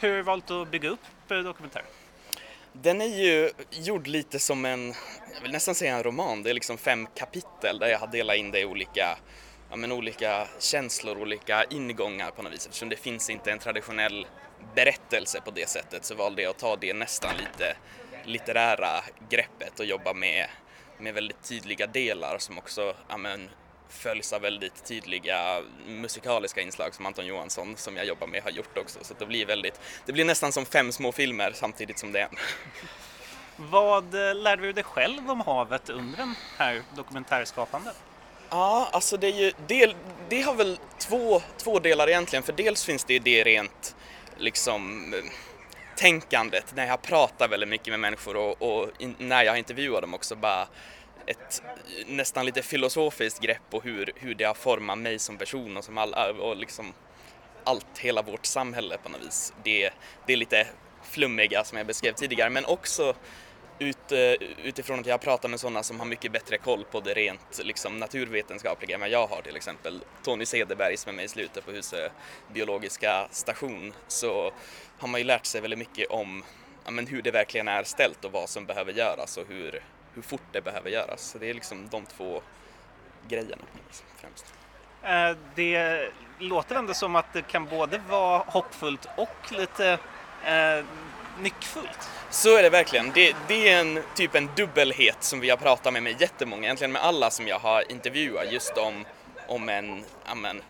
Hur 0.01 0.09
har 0.09 0.17
du 0.17 0.23
valt 0.23 0.51
att 0.51 0.69
bygga 0.69 0.89
upp 0.89 1.31
eh, 1.31 1.39
dokumentären? 1.39 1.87
Den 2.73 3.01
är 3.01 3.07
ju 3.07 3.51
gjord 3.71 4.07
lite 4.07 4.39
som 4.39 4.65
en, 4.65 4.95
jag 5.35 5.43
vill 5.43 5.53
nästan 5.53 5.75
säga 5.75 5.97
en 5.97 6.03
roman, 6.03 6.43
det 6.43 6.51
är 6.51 6.55
liksom 6.55 6.79
fem 6.79 7.07
kapitel 7.15 7.79
där 7.79 7.89
jag 7.89 7.99
har 7.99 8.07
delat 8.07 8.37
in 8.37 8.51
det 8.51 8.61
i 8.61 8.65
olika, 8.65 9.19
ja, 9.71 9.77
men 9.77 9.93
olika 9.93 10.49
känslor, 10.59 11.19
olika 11.19 11.65
ingångar 11.65 12.31
på 12.31 12.43
något 12.43 12.53
vis. 12.53 12.67
Eftersom 12.67 12.89
det 12.89 12.97
finns 12.97 13.31
inte 13.31 13.53
en 13.53 13.59
traditionell 13.59 14.27
berättelse 14.75 15.41
på 15.45 15.51
det 15.51 15.69
sättet 15.69 16.05
så 16.05 16.15
valde 16.15 16.43
jag 16.43 16.51
att 16.51 16.59
ta 16.59 16.77
det 16.77 16.95
nästan 16.95 17.37
lite 17.37 17.77
litterära 18.25 19.05
greppet 19.29 19.81
och 19.81 19.87
jobba 19.87 20.13
med, 20.13 20.47
med 21.03 21.15
väldigt 21.15 21.43
tydliga 21.43 21.87
delar 21.87 22.39
som 22.39 22.59
också 22.59 22.95
ja, 23.09 23.17
men, 23.17 23.51
följs 23.89 24.33
av 24.33 24.41
väldigt 24.41 24.85
tydliga 24.85 25.63
musikaliska 25.87 26.61
inslag 26.61 26.95
som 26.95 27.07
Anton 27.07 27.27
Johansson 27.27 27.77
som 27.77 27.97
jag 27.97 28.07
jobbar 28.07 28.27
med 28.27 28.43
har 28.43 28.51
gjort 28.51 28.79
också. 28.79 28.99
Så 29.03 29.15
det 29.19 29.27
blir 29.27 29.47
väldigt, 29.47 29.81
det 30.07 30.13
blir 30.13 30.25
nästan 30.25 30.53
som 30.53 30.67
fem 30.67 30.93
små 30.93 31.13
filmer 31.13 31.53
samtidigt 31.55 31.99
som 31.99 32.13
det 32.13 32.21
är 32.21 32.25
en. 32.25 32.37
Vad 33.71 34.29
eh, 34.29 34.35
lärde 34.35 34.63
du 34.63 34.73
dig 34.73 34.85
själv 34.85 35.31
om 35.31 35.41
havet 35.41 35.91
under 35.91 36.17
den 36.17 36.35
här 36.59 36.83
dokumentärskapandet? 36.97 37.97
Ja, 38.51 38.89
alltså 38.93 39.17
det 39.17 39.27
är 39.27 39.41
ju, 39.41 39.53
det, 39.67 39.97
det 40.29 40.43
har 40.43 40.55
väl 40.55 40.79
två, 40.99 41.43
två 41.57 41.79
delar 41.79 42.09
egentligen, 42.09 42.43
för 42.43 42.53
dels 42.53 42.85
finns 42.85 43.05
det 43.05 43.13
ju 43.13 43.19
det 43.19 43.45
rent 43.45 43.97
liksom 44.37 45.15
tänkandet 46.03 46.75
när 46.77 46.87
jag 46.87 47.03
pratar 47.03 47.49
väldigt 47.49 47.69
mycket 47.69 47.89
med 47.89 48.01
människor 48.01 48.37
och, 48.37 48.63
och 48.63 48.89
in, 48.99 49.15
när 49.19 49.43
jag 49.43 49.59
intervjuar 49.59 50.01
dem 50.01 50.15
också 50.15 50.37
bara 50.37 50.69
ett 51.27 51.63
nästan 52.07 52.47
lite 52.47 52.63
filosofiskt 52.63 53.41
grepp 53.41 53.71
på 53.71 53.81
hur, 53.81 54.13
hur 54.17 54.35
det 54.35 54.45
har 54.45 54.55
format 54.55 54.99
mig 54.99 55.19
som 55.19 55.37
person 55.37 55.77
och 55.77 55.85
som 55.85 55.99
alla, 55.99 56.31
och 56.31 56.57
liksom 56.57 56.93
allt, 57.65 57.99
hela 57.99 58.23
vårt 58.23 58.47
samhälle 58.47 58.99
på 58.99 59.09
något 59.09 59.21
vis. 59.27 59.55
Det, 59.63 59.91
det 60.27 60.33
är 60.33 60.37
lite 60.37 60.67
flummiga 61.03 61.65
som 61.65 61.79
jag 61.79 61.87
beskrev 61.87 62.13
tidigare 62.13 62.51
men 62.51 62.65
också 62.65 63.15
ut, 63.83 64.13
eh, 64.13 64.49
utifrån 64.65 65.01
att 65.01 65.07
jag 65.07 65.21
pratar 65.21 65.49
med 65.49 65.61
sådana 65.61 65.83
som 65.83 65.99
har 65.99 66.07
mycket 66.07 66.33
bättre 66.33 66.59
koll 66.59 66.85
på 66.85 67.01
det 67.01 67.15
rent 67.15 67.61
liksom, 67.63 67.99
naturvetenskapliga 67.99 68.95
än 68.95 69.01
vad 69.01 69.11
jag 69.11 69.27
har 69.27 69.43
till 69.43 69.57
exempel. 69.57 70.05
Tony 70.23 70.47
Cederberg 70.47 70.97
som 70.97 71.09
är 71.09 71.17
med 71.17 71.25
i 71.25 71.29
slutet 71.29 71.65
på 71.65 71.71
Husö 71.71 72.09
biologiska 72.53 73.29
station 73.31 73.93
så 74.09 74.53
har 74.99 75.09
man 75.09 75.21
ju 75.21 75.25
lärt 75.25 75.47
sig 75.47 75.61
väldigt 75.61 75.79
mycket 75.79 76.11
om 76.11 76.45
ja, 76.85 76.91
men 76.91 77.07
hur 77.07 77.23
det 77.23 77.31
verkligen 77.31 77.69
är 77.69 77.83
ställt 77.83 78.25
och 78.25 78.33
vad 78.33 78.49
som 78.49 78.67
behöver 78.67 78.93
göras 78.93 79.37
och 79.37 79.47
hur, 79.49 79.83
hur 80.15 80.23
fort 80.23 80.53
det 80.53 80.61
behöver 80.61 80.91
göras. 80.91 81.23
Så 81.23 81.39
det 81.39 81.51
är 81.51 81.55
liksom 81.55 81.89
de 81.89 82.07
två 82.07 82.43
grejerna 83.29 83.65
liksom, 83.87 84.07
främst. 84.17 84.55
Eh, 85.03 85.37
det 85.55 86.09
låter 86.39 86.77
ändå 86.77 86.95
som 86.95 87.17
att 87.17 87.33
det 87.33 87.43
kan 87.43 87.67
både 87.67 87.99
vara 88.09 88.39
hoppfullt 88.39 89.09
och 89.17 89.53
lite 89.53 89.99
eh, 90.45 90.85
nyckfullt. 91.41 92.09
Så 92.31 92.57
är 92.57 92.63
det 92.63 92.71
verkligen. 92.71 93.13
Det, 93.15 93.37
det, 93.49 93.69
är 93.69 93.81
en 93.81 94.03
typ 94.15 94.35
en 94.35 94.51
dubbelhet 94.57 95.17
som 95.21 95.41
vi 95.41 95.51
har 95.51 95.57
pratat 95.57 95.93
med 95.93 96.03
med 96.03 96.21
jättemånga, 96.21 96.65
egentligen 96.65 96.93
med 96.93 97.03
alla 97.03 97.31
som 97.31 97.49
jag 97.49 97.59
har 97.59 97.93
intervjuat 97.93 98.53
just 98.53 98.79
om, 98.79 99.05
om 99.49 99.69
en, 99.69 100.05
amen, 100.27 100.63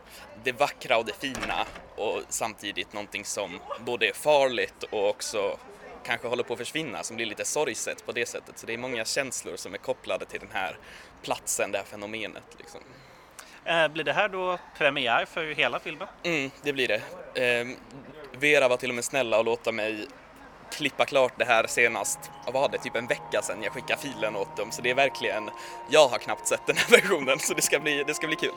det 0.44 0.52
vackra 0.52 0.98
och 0.98 1.04
det 1.04 1.12
fina 1.12 1.66
och 1.96 2.22
samtidigt 2.28 2.92
någonting 2.92 3.24
som 3.24 3.60
både 3.80 4.08
är 4.08 4.12
farligt 4.12 4.82
och 4.90 5.08
också 5.08 5.58
kanske 6.04 6.28
håller 6.28 6.42
på 6.42 6.52
att 6.52 6.58
försvinna, 6.58 7.02
som 7.02 7.16
blir 7.16 7.26
lite 7.26 7.44
sorgset 7.44 8.06
på 8.06 8.12
det 8.12 8.26
sättet. 8.26 8.58
Så 8.58 8.66
det 8.66 8.74
är 8.74 8.78
många 8.78 9.04
känslor 9.04 9.56
som 9.56 9.74
är 9.74 9.78
kopplade 9.78 10.24
till 10.24 10.40
den 10.40 10.48
här 10.52 10.76
platsen, 11.22 11.72
det 11.72 11.78
här 11.78 11.84
fenomenet. 11.84 12.56
Liksom. 12.58 12.80
Eh, 13.64 13.88
blir 13.88 14.04
det 14.04 14.12
här 14.12 14.28
då 14.28 14.58
premiär 14.78 15.24
för 15.24 15.44
hela 15.44 15.78
filmen? 15.78 16.08
Mm, 16.22 16.50
det 16.62 16.72
blir 16.72 16.88
det. 16.88 17.02
Eh, 17.44 17.68
Vera 18.38 18.68
var 18.68 18.76
till 18.76 18.88
och 18.88 18.94
med 18.94 19.04
snälla 19.04 19.38
och 19.38 19.44
låta 19.44 19.72
mig 19.72 20.06
klippa 20.76 21.04
klart 21.04 21.32
det 21.36 21.44
här 21.44 21.66
senast, 21.66 22.30
vad 22.44 22.54
var 22.54 22.68
det, 22.68 22.78
typ 22.78 22.96
en 22.96 23.06
vecka 23.06 23.42
sedan 23.42 23.62
jag 23.62 23.72
skickade 23.72 24.02
filen 24.02 24.36
åt 24.36 24.56
dem. 24.56 24.70
Så 24.70 24.82
det 24.82 24.90
är 24.90 24.94
verkligen, 24.94 25.50
jag 25.88 26.08
har 26.08 26.18
knappt 26.18 26.46
sett 26.46 26.66
den 26.66 26.76
här 26.76 26.90
versionen 26.90 27.38
så 27.38 27.54
det 27.54 27.62
ska 27.62 27.80
bli, 27.80 28.04
det 28.06 28.14
ska 28.14 28.26
bli 28.26 28.36
kul. 28.36 28.54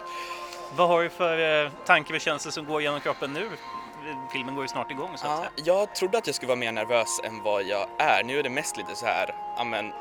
Vad 0.75 0.87
har 0.87 1.03
du 1.03 1.09
för 1.09 1.65
eh, 1.65 1.71
tankar 1.85 2.15
och 2.15 2.21
känslor 2.21 2.51
som 2.51 2.65
går 2.65 2.81
genom 2.81 2.99
kroppen 2.99 3.33
nu 3.33 3.49
filmen 4.31 4.55
går 4.55 4.63
ju 4.63 4.67
snart 4.67 4.91
igång 4.91 5.17
så 5.17 5.27
att 5.27 5.31
ja, 5.31 5.37
säga. 5.37 5.49
Jag 5.65 5.95
trodde 5.95 6.17
att 6.17 6.27
jag 6.27 6.35
skulle 6.35 6.47
vara 6.47 6.59
mer 6.59 6.71
nervös 6.71 7.19
än 7.23 7.43
vad 7.43 7.63
jag 7.63 7.87
är. 7.99 8.23
Nu 8.23 8.39
är 8.39 8.43
det 8.43 8.49
mest 8.49 8.77
lite 8.77 8.95
så 8.95 9.05
här, 9.05 9.35
amen, 9.57 9.93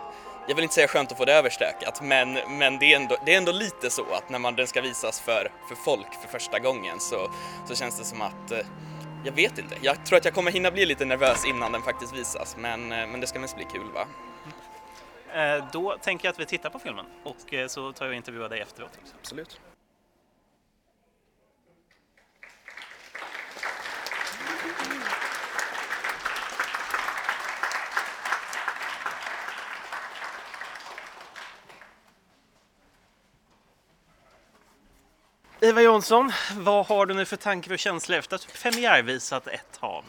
jag 0.48 0.54
vill 0.54 0.62
inte 0.62 0.74
säga 0.74 0.88
skönt 0.88 1.12
att 1.12 1.18
få 1.18 1.24
det 1.24 1.32
överstökat, 1.32 2.02
men, 2.02 2.38
men 2.48 2.78
det, 2.78 2.92
är 2.92 2.96
ändå, 2.96 3.16
det 3.24 3.34
är 3.34 3.38
ändå 3.38 3.52
lite 3.52 3.90
så 3.90 4.04
att 4.12 4.28
när 4.30 4.38
man, 4.38 4.56
den 4.56 4.66
ska 4.66 4.80
visas 4.80 5.20
för, 5.20 5.50
för 5.68 5.74
folk 5.74 6.14
för 6.22 6.28
första 6.28 6.58
gången 6.58 7.00
så, 7.00 7.30
så 7.66 7.74
känns 7.74 7.98
det 7.98 8.04
som 8.04 8.22
att 8.22 8.50
eh, 8.50 8.58
jag 9.24 9.32
vet 9.32 9.58
inte. 9.58 9.76
Jag 9.82 10.06
tror 10.06 10.18
att 10.18 10.24
jag 10.24 10.34
kommer 10.34 10.50
hinna 10.50 10.70
bli 10.70 10.86
lite 10.86 11.04
nervös 11.04 11.46
innan 11.46 11.72
den 11.72 11.82
faktiskt 11.82 12.14
visas, 12.14 12.56
men, 12.56 12.92
eh, 12.92 13.06
men 13.06 13.20
det 13.20 13.26
ska 13.26 13.38
mest 13.38 13.56
bli 13.56 13.64
kul 13.64 13.90
va? 13.94 14.06
Eh, 15.34 15.64
då 15.72 15.96
tänker 16.02 16.26
jag 16.28 16.32
att 16.32 16.40
vi 16.40 16.46
tittar 16.46 16.70
på 16.70 16.78
filmen 16.78 17.06
och 17.24 17.70
så 17.70 17.92
tar 17.92 18.04
jag 18.04 18.10
och 18.10 18.16
intervjuar 18.16 18.48
dig 18.48 18.60
efteråt. 18.60 18.98
Också. 19.02 19.14
Absolut. 19.20 19.60
Eva 35.64 35.82
Jonsson, 35.82 36.32
vad 36.56 36.86
har 36.86 37.06
du 37.06 37.14
nu 37.14 37.24
för 37.24 37.36
tankar 37.36 37.72
och 37.72 37.78
känslor 37.78 38.18
efter 38.18 38.36
att 38.36 38.52
premiärvisat 38.62 39.46
Ett 39.46 39.76
hav? 39.80 40.04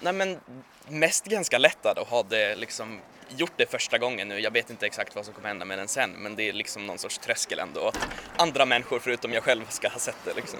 Nej 0.00 0.12
men 0.12 0.40
mest 0.88 1.24
ganska 1.24 1.58
lättad 1.58 1.98
att 1.98 2.08
ha 2.08 2.22
det 2.22 2.56
liksom 2.56 3.00
gjort 3.36 3.52
det 3.56 3.70
första 3.70 3.98
gången 3.98 4.28
nu. 4.28 4.40
Jag 4.40 4.50
vet 4.50 4.70
inte 4.70 4.86
exakt 4.86 5.16
vad 5.16 5.24
som 5.24 5.34
kommer 5.34 5.48
hända 5.48 5.64
med 5.64 5.78
den 5.78 5.88
sen, 5.88 6.10
men 6.10 6.36
det 6.36 6.48
är 6.48 6.52
liksom 6.52 6.86
någon 6.86 6.98
sorts 6.98 7.18
tröskel 7.18 7.58
ändå. 7.58 7.88
Att 7.88 8.08
andra 8.36 8.66
människor 8.66 8.98
förutom 8.98 9.32
jag 9.32 9.42
själv 9.42 9.64
ska 9.68 9.88
ha 9.88 9.98
sett 9.98 10.24
det 10.24 10.34
liksom. 10.34 10.58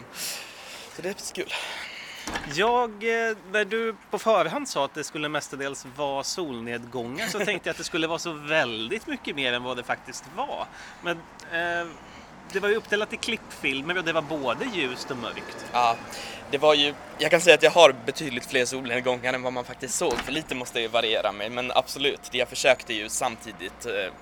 Så 0.96 1.02
det 1.02 1.08
är 1.08 1.34
kul. 1.34 1.52
Jag, 2.54 2.90
eh, 2.90 3.36
när 3.52 3.64
du 3.64 3.94
på 4.10 4.18
förhand 4.18 4.68
sa 4.68 4.84
att 4.84 4.94
det 4.94 5.04
skulle 5.04 5.28
mestadels 5.28 5.86
vara 5.96 6.24
solnedgångar 6.24 7.26
så 7.26 7.38
tänkte 7.38 7.68
jag 7.68 7.72
att 7.72 7.78
det 7.78 7.84
skulle 7.84 8.06
vara 8.06 8.18
så 8.18 8.32
väldigt 8.32 9.06
mycket 9.06 9.36
mer 9.36 9.52
än 9.52 9.62
vad 9.62 9.76
det 9.76 9.82
faktiskt 9.82 10.24
var. 10.36 10.66
Men 11.02 11.16
eh, 11.52 11.88
det 12.52 12.60
var 12.60 12.68
ju 12.68 12.74
uppdelat 12.74 13.12
i 13.12 13.16
klippfilmer 13.16 13.98
och 13.98 14.04
det 14.04 14.12
var 14.12 14.22
både 14.22 14.64
ljust 14.64 15.10
och 15.10 15.16
mörkt. 15.16 15.66
Ja, 15.72 15.96
det 16.50 16.58
var 16.58 16.74
ju, 16.74 16.94
jag 17.18 17.30
kan 17.30 17.40
säga 17.40 17.54
att 17.54 17.62
jag 17.62 17.70
har 17.70 17.94
betydligt 18.06 18.46
fler 18.46 18.64
solnedgångar 18.64 19.34
än 19.34 19.42
vad 19.42 19.52
man 19.52 19.64
faktiskt 19.64 19.94
såg, 19.94 20.18
för 20.18 20.32
lite 20.32 20.54
måste 20.54 20.80
ju 20.80 20.88
variera 20.88 21.32
mig, 21.32 21.50
men 21.50 21.72
absolut, 21.74 22.20
jag 22.32 22.48
försökte 22.48 22.94
ju 22.94 23.08
samtidigt 23.08 23.86
eh, 23.86 24.12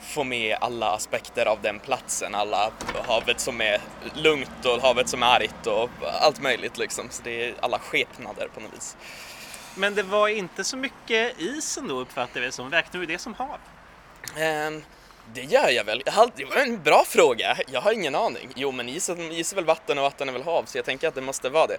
få 0.00 0.24
med 0.24 0.56
alla 0.60 0.90
aspekter 0.90 1.46
av 1.46 1.58
den 1.62 1.78
platsen, 1.78 2.34
alla 2.34 2.70
havet 3.06 3.40
som 3.40 3.60
är 3.60 3.80
lugnt 4.14 4.64
och 4.64 4.82
havet 4.82 5.08
som 5.08 5.22
är 5.22 5.26
argt 5.26 5.66
och 5.66 5.90
allt 6.20 6.42
möjligt 6.42 6.78
liksom, 6.78 7.10
så 7.10 7.22
det 7.22 7.48
är 7.48 7.54
alla 7.60 7.78
skepnader 7.78 8.48
på 8.54 8.60
något 8.60 8.74
vis. 8.74 8.96
Men 9.74 9.94
det 9.94 10.02
var 10.02 10.28
inte 10.28 10.64
så 10.64 10.76
mycket 10.76 11.40
isen 11.40 11.88
då 11.88 12.00
uppfattar 12.00 12.40
vi 12.40 12.46
det 12.46 12.52
som. 12.52 12.70
Räknar 12.70 13.00
du 13.00 13.06
det 13.06 13.18
som 13.18 13.34
hav? 13.34 13.58
Um, 14.68 14.82
det 15.34 15.42
gör 15.42 15.68
jag 15.68 15.84
väl. 15.84 16.02
Det 16.36 16.44
var 16.44 16.56
en 16.56 16.82
bra 16.82 17.04
fråga. 17.06 17.56
Jag 17.72 17.80
har 17.80 17.92
ingen 17.92 18.14
aning. 18.14 18.48
Jo, 18.56 18.72
men 18.72 18.88
is, 18.88 19.10
is 19.10 19.52
är 19.52 19.56
väl 19.56 19.64
vatten 19.64 19.98
och 19.98 20.04
vatten 20.04 20.28
är 20.28 20.32
väl 20.32 20.42
hav, 20.42 20.64
så 20.64 20.78
jag 20.78 20.84
tänker 20.84 21.08
att 21.08 21.14
det 21.14 21.20
måste 21.20 21.48
vara 21.48 21.66
det. 21.66 21.76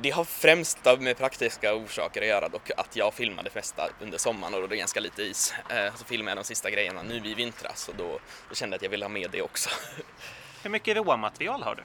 Det 0.00 0.10
har 0.10 0.24
främst 0.24 0.78
med 0.98 1.16
praktiska 1.16 1.74
orsaker 1.74 2.20
att 2.20 2.28
göra 2.28 2.48
dock, 2.48 2.70
att 2.76 2.96
jag 2.96 3.14
filmade 3.14 3.50
mesta 3.54 3.88
under 4.00 4.18
sommaren 4.18 4.54
och 4.54 4.60
då 4.60 4.66
är 4.66 4.70
det 4.70 4.76
ganska 4.76 5.00
lite 5.00 5.22
is. 5.22 5.54
Eh, 5.68 5.94
så 5.94 6.04
filmade 6.04 6.30
jag 6.30 6.38
de 6.38 6.44
sista 6.44 6.70
grejerna 6.70 7.02
nu 7.02 7.16
i 7.16 7.34
vintras 7.34 7.88
och 7.88 7.94
då, 7.94 8.20
då 8.48 8.54
kände 8.54 8.74
jag 8.74 8.78
att 8.78 8.82
jag 8.82 8.90
ville 8.90 9.04
ha 9.04 9.10
med 9.10 9.30
det 9.30 9.42
också. 9.42 9.70
Hur 10.62 10.70
mycket 10.70 10.96
råmaterial 10.96 11.62
har 11.62 11.74
du? 11.74 11.82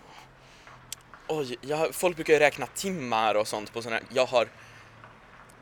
Oj, 1.27 1.57
jag, 1.61 1.95
folk 1.95 2.15
brukar 2.15 2.33
ju 2.33 2.39
räkna 2.39 2.65
timmar 2.65 3.35
och 3.35 3.47
sånt 3.47 3.73
på 3.73 3.81
sådana. 3.81 4.01
Jag 4.13 4.25
har 4.25 4.47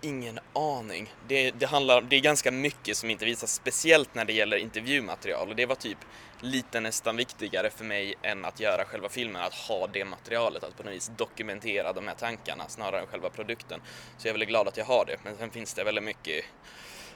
ingen 0.02 0.40
aning. 0.54 1.14
Det, 1.28 1.52
det, 1.52 1.66
handlar, 1.66 2.02
det 2.02 2.16
är 2.16 2.20
ganska 2.20 2.52
mycket 2.52 2.98
som 2.98 3.10
inte 3.10 3.26
visas, 3.26 3.54
speciellt 3.54 4.16
när 4.16 4.26
det 4.26 4.34
gäller 4.34 4.58
intervjumaterial 4.58 5.50
och 5.50 5.56
det 5.56 5.66
var 5.66 5.76
typ 5.76 5.98
lite 6.40 6.80
nästan 6.80 7.16
viktigare 7.16 7.70
för 7.70 7.86
mig 7.86 8.16
än 8.22 8.46
att 8.46 8.60
göra 8.60 8.86
själva 8.86 9.10
filmen, 9.10 9.42
att 9.42 9.54
ha 9.54 9.88
det 9.88 10.06
materialet, 10.06 10.64
att 10.64 10.78
på 10.78 10.84
något 10.84 10.94
vis 10.94 11.12
dokumentera 11.18 11.94
de 11.94 12.08
här 12.08 12.16
tankarna 12.16 12.68
snarare 12.68 13.02
än 13.02 13.08
själva 13.08 13.30
produkten. 13.30 13.82
Så 14.18 14.28
jag 14.28 14.30
är 14.30 14.34
väldigt 14.34 14.50
glad 14.50 14.68
att 14.68 14.78
jag 14.78 14.86
har 14.86 15.06
det, 15.06 15.18
men 15.24 15.38
sen 15.38 15.50
finns 15.50 15.74
det 15.74 15.84
väldigt 15.84 16.04
mycket 16.04 16.46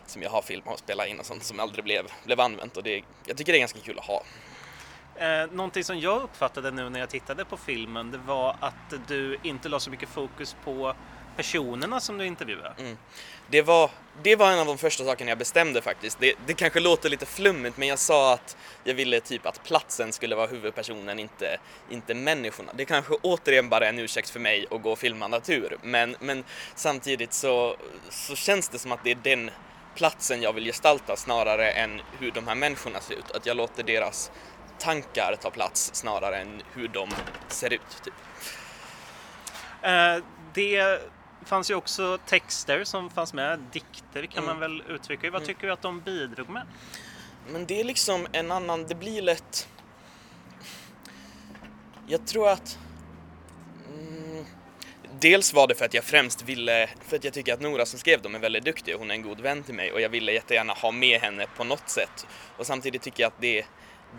som 0.05 0.21
jag 0.21 0.29
har 0.29 0.41
filmat 0.41 0.73
och 0.73 0.79
spelat 0.79 1.07
in 1.07 1.19
och 1.19 1.25
sånt 1.25 1.43
som 1.43 1.59
aldrig 1.59 1.83
blev, 1.83 2.05
blev 2.25 2.39
använt 2.39 2.77
och 2.77 2.83
det, 2.83 3.03
jag 3.25 3.37
tycker 3.37 3.51
det 3.51 3.57
är 3.57 3.59
ganska 3.59 3.79
kul 3.79 3.99
att 3.99 4.05
ha. 4.05 4.23
Eh, 5.15 5.51
någonting 5.51 5.83
som 5.83 5.99
jag 5.99 6.23
uppfattade 6.23 6.71
nu 6.71 6.89
när 6.89 6.99
jag 6.99 7.09
tittade 7.09 7.45
på 7.45 7.57
filmen, 7.57 8.11
det 8.11 8.17
var 8.17 8.55
att 8.59 8.93
du 9.07 9.37
inte 9.43 9.69
la 9.69 9.79
så 9.79 9.89
mycket 9.89 10.09
fokus 10.09 10.55
på 10.63 10.95
personerna 11.41 11.99
som 11.99 12.17
du 12.17 12.25
intervjuar. 12.25 12.73
Mm. 12.79 12.97
Det, 13.49 13.61
var, 13.61 13.91
det 14.23 14.35
var 14.35 14.51
en 14.51 14.59
av 14.59 14.65
de 14.65 14.77
första 14.77 15.03
sakerna 15.03 15.31
jag 15.31 15.37
bestämde 15.37 15.81
faktiskt. 15.81 16.19
Det, 16.19 16.35
det 16.45 16.53
kanske 16.53 16.79
låter 16.79 17.09
lite 17.09 17.25
flummigt 17.25 17.77
men 17.77 17.87
jag 17.87 17.99
sa 17.99 18.33
att 18.33 18.57
jag 18.83 18.93
ville 18.93 19.19
typ 19.19 19.45
att 19.45 19.63
platsen 19.63 20.13
skulle 20.13 20.35
vara 20.35 20.47
huvudpersonen, 20.47 21.19
inte, 21.19 21.57
inte 21.89 22.13
människorna. 22.13 22.71
Det 22.75 22.85
kanske 22.85 23.13
återigen 23.21 23.69
bara 23.69 23.85
är 23.85 23.89
en 23.89 23.99
ursäkt 23.99 24.29
för 24.29 24.39
mig 24.39 24.65
att 24.71 24.81
gå 24.81 24.91
och 24.91 24.99
filma 24.99 25.27
natur 25.27 25.77
men, 25.81 26.15
men 26.19 26.43
samtidigt 26.75 27.33
så, 27.33 27.75
så 28.09 28.35
känns 28.35 28.69
det 28.69 28.79
som 28.79 28.91
att 28.91 29.03
det 29.03 29.11
är 29.11 29.17
den 29.23 29.51
platsen 29.95 30.41
jag 30.41 30.53
vill 30.53 30.65
gestalta 30.65 31.15
snarare 31.15 31.71
än 31.71 32.01
hur 32.19 32.31
de 32.31 32.47
här 32.47 32.55
människorna 32.55 32.99
ser 32.99 33.13
ut. 33.13 33.31
Att 33.31 33.45
jag 33.45 33.57
låter 33.57 33.83
deras 33.83 34.31
tankar 34.79 35.35
ta 35.41 35.49
plats 35.49 35.91
snarare 35.93 36.37
än 36.37 36.61
hur 36.73 36.87
de 36.87 37.09
ser 37.47 37.73
ut. 37.73 38.03
Typ. 38.03 38.13
Uh, 39.83 40.23
det 40.53 41.01
fanns 41.45 41.71
ju 41.71 41.75
också 41.75 42.17
texter 42.25 42.83
som 42.83 43.09
fanns 43.09 43.33
med, 43.33 43.59
dikter 43.71 44.25
kan 44.25 44.43
mm. 44.43 44.45
man 44.45 44.59
väl 44.59 44.83
uttrycka. 44.89 45.31
Vad 45.31 45.41
mm. 45.41 45.47
tycker 45.47 45.67
du 45.67 45.73
att 45.73 45.81
de 45.81 45.99
bidrog 45.99 46.49
med? 46.49 46.67
Men 47.49 47.65
det 47.65 47.79
är 47.79 47.83
liksom 47.83 48.27
en 48.31 48.51
annan, 48.51 48.87
det 48.87 48.95
blir 48.95 49.21
lätt... 49.21 49.67
Jag 52.07 52.27
tror 52.27 52.49
att... 52.49 52.77
Mm, 53.89 54.45
dels 55.19 55.53
var 55.53 55.67
det 55.67 55.75
för 55.75 55.85
att 55.85 55.93
jag 55.93 56.03
främst 56.03 56.43
ville, 56.43 56.89
för 57.07 57.15
att 57.15 57.23
jag 57.23 57.33
tycker 57.33 57.53
att 57.53 57.61
Nora 57.61 57.85
som 57.85 57.99
skrev 57.99 58.21
dem 58.21 58.35
är 58.35 58.39
väldigt 58.39 58.65
duktig 58.65 58.93
och 58.93 58.99
hon 58.99 59.11
är 59.11 59.15
en 59.15 59.21
god 59.21 59.39
vän 59.39 59.63
till 59.63 59.75
mig 59.75 59.91
och 59.91 60.01
jag 60.01 60.09
ville 60.09 60.31
jättegärna 60.31 60.73
ha 60.73 60.91
med 60.91 61.21
henne 61.21 61.47
på 61.57 61.63
något 61.63 61.89
sätt. 61.89 62.27
Och 62.57 62.67
samtidigt 62.67 63.01
tycker 63.01 63.23
jag 63.23 63.27
att 63.27 63.41
det, 63.41 63.65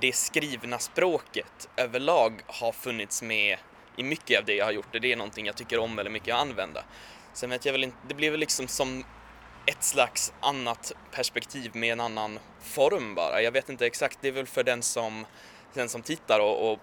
det 0.01 0.13
skrivna 0.13 0.79
språket 0.79 1.69
överlag 1.77 2.43
har 2.47 2.73
funnits 2.73 3.23
med 3.23 3.59
i 3.97 4.03
mycket 4.03 4.39
av 4.39 4.45
det 4.45 4.55
jag 4.55 4.65
har 4.65 4.73
gjort. 4.73 4.87
Det 4.93 5.13
är 5.13 5.17
någonting 5.17 5.47
jag 5.47 5.57
tycker 5.57 5.79
om 5.79 5.97
väldigt 5.97 6.13
mycket 6.13 6.35
att 6.35 6.41
använda. 6.41 6.85
Sen 7.33 7.51
vet 7.51 7.65
jag 7.65 7.73
väl 7.73 7.85
inte, 7.85 7.97
det 8.09 8.15
blir 8.15 8.31
väl 8.31 8.41
liksom 8.41 8.69
som 8.69 9.05
ett 9.67 9.83
slags 9.85 10.33
annat 10.41 10.93
perspektiv 11.11 11.77
med 11.77 11.93
en 11.93 12.01
annan 12.01 12.39
form 12.61 13.15
bara. 13.15 13.43
Jag 13.43 13.53
vet 13.53 13.69
inte 13.69 13.87
exakt, 13.87 14.19
det 14.21 14.29
är 14.29 14.33
väl 14.33 14.47
för 14.47 14.65
den 14.65 14.83
som, 14.83 15.27
den 15.75 15.89
som 15.89 16.03
tittar 16.03 16.41
och, 16.41 16.73
och 16.73 16.79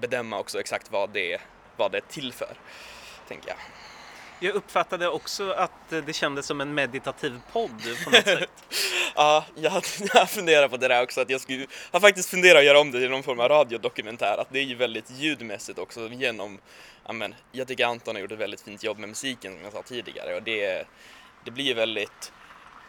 bedöma 0.00 0.38
också 0.38 0.60
exakt 0.60 0.90
vad 0.90 1.10
det, 1.10 1.40
vad 1.76 1.92
det 1.92 1.98
är 1.98 2.04
till 2.08 2.32
för, 2.32 2.56
tänker 3.28 3.48
jag. 3.48 3.58
Jag 4.40 4.54
uppfattade 4.54 5.08
också 5.08 5.50
att 5.50 5.70
det 5.88 6.12
kändes 6.12 6.46
som 6.46 6.60
en 6.60 6.74
meditativ 6.74 7.40
podd 7.52 7.82
på 8.04 8.10
något 8.10 8.24
sätt. 8.24 8.50
ja, 9.14 9.44
jag 9.54 9.70
har 9.70 10.26
funderat 10.26 10.70
på 10.70 10.76
det 10.76 10.88
där 10.88 11.02
också, 11.02 11.20
att 11.20 11.30
jag 11.30 11.40
skulle, 11.40 11.66
har 11.92 12.00
faktiskt 12.00 12.28
funderat 12.28 12.58
att 12.58 12.64
göra 12.64 12.80
om 12.80 12.90
det 12.90 13.00
till 13.00 13.10
någon 13.10 13.22
form 13.22 13.40
av 13.40 13.48
radiodokumentär, 13.48 14.38
att 14.38 14.48
det 14.50 14.58
är 14.58 14.62
ju 14.64 14.74
väldigt 14.74 15.10
ljudmässigt 15.10 15.78
också 15.78 16.08
genom, 16.08 16.58
amen, 17.04 17.34
jag 17.52 17.68
tycker 17.68 17.86
Anton 17.86 18.14
har 18.14 18.22
gjort 18.22 18.32
ett 18.32 18.38
väldigt 18.38 18.60
fint 18.60 18.84
jobb 18.84 18.98
med 18.98 19.08
musiken 19.08 19.52
som 19.52 19.64
jag 19.64 19.72
sa 19.72 19.82
tidigare 19.82 20.34
och 20.34 20.42
det, 20.42 20.86
det 21.44 21.50
blir 21.50 21.74
väldigt 21.74 22.32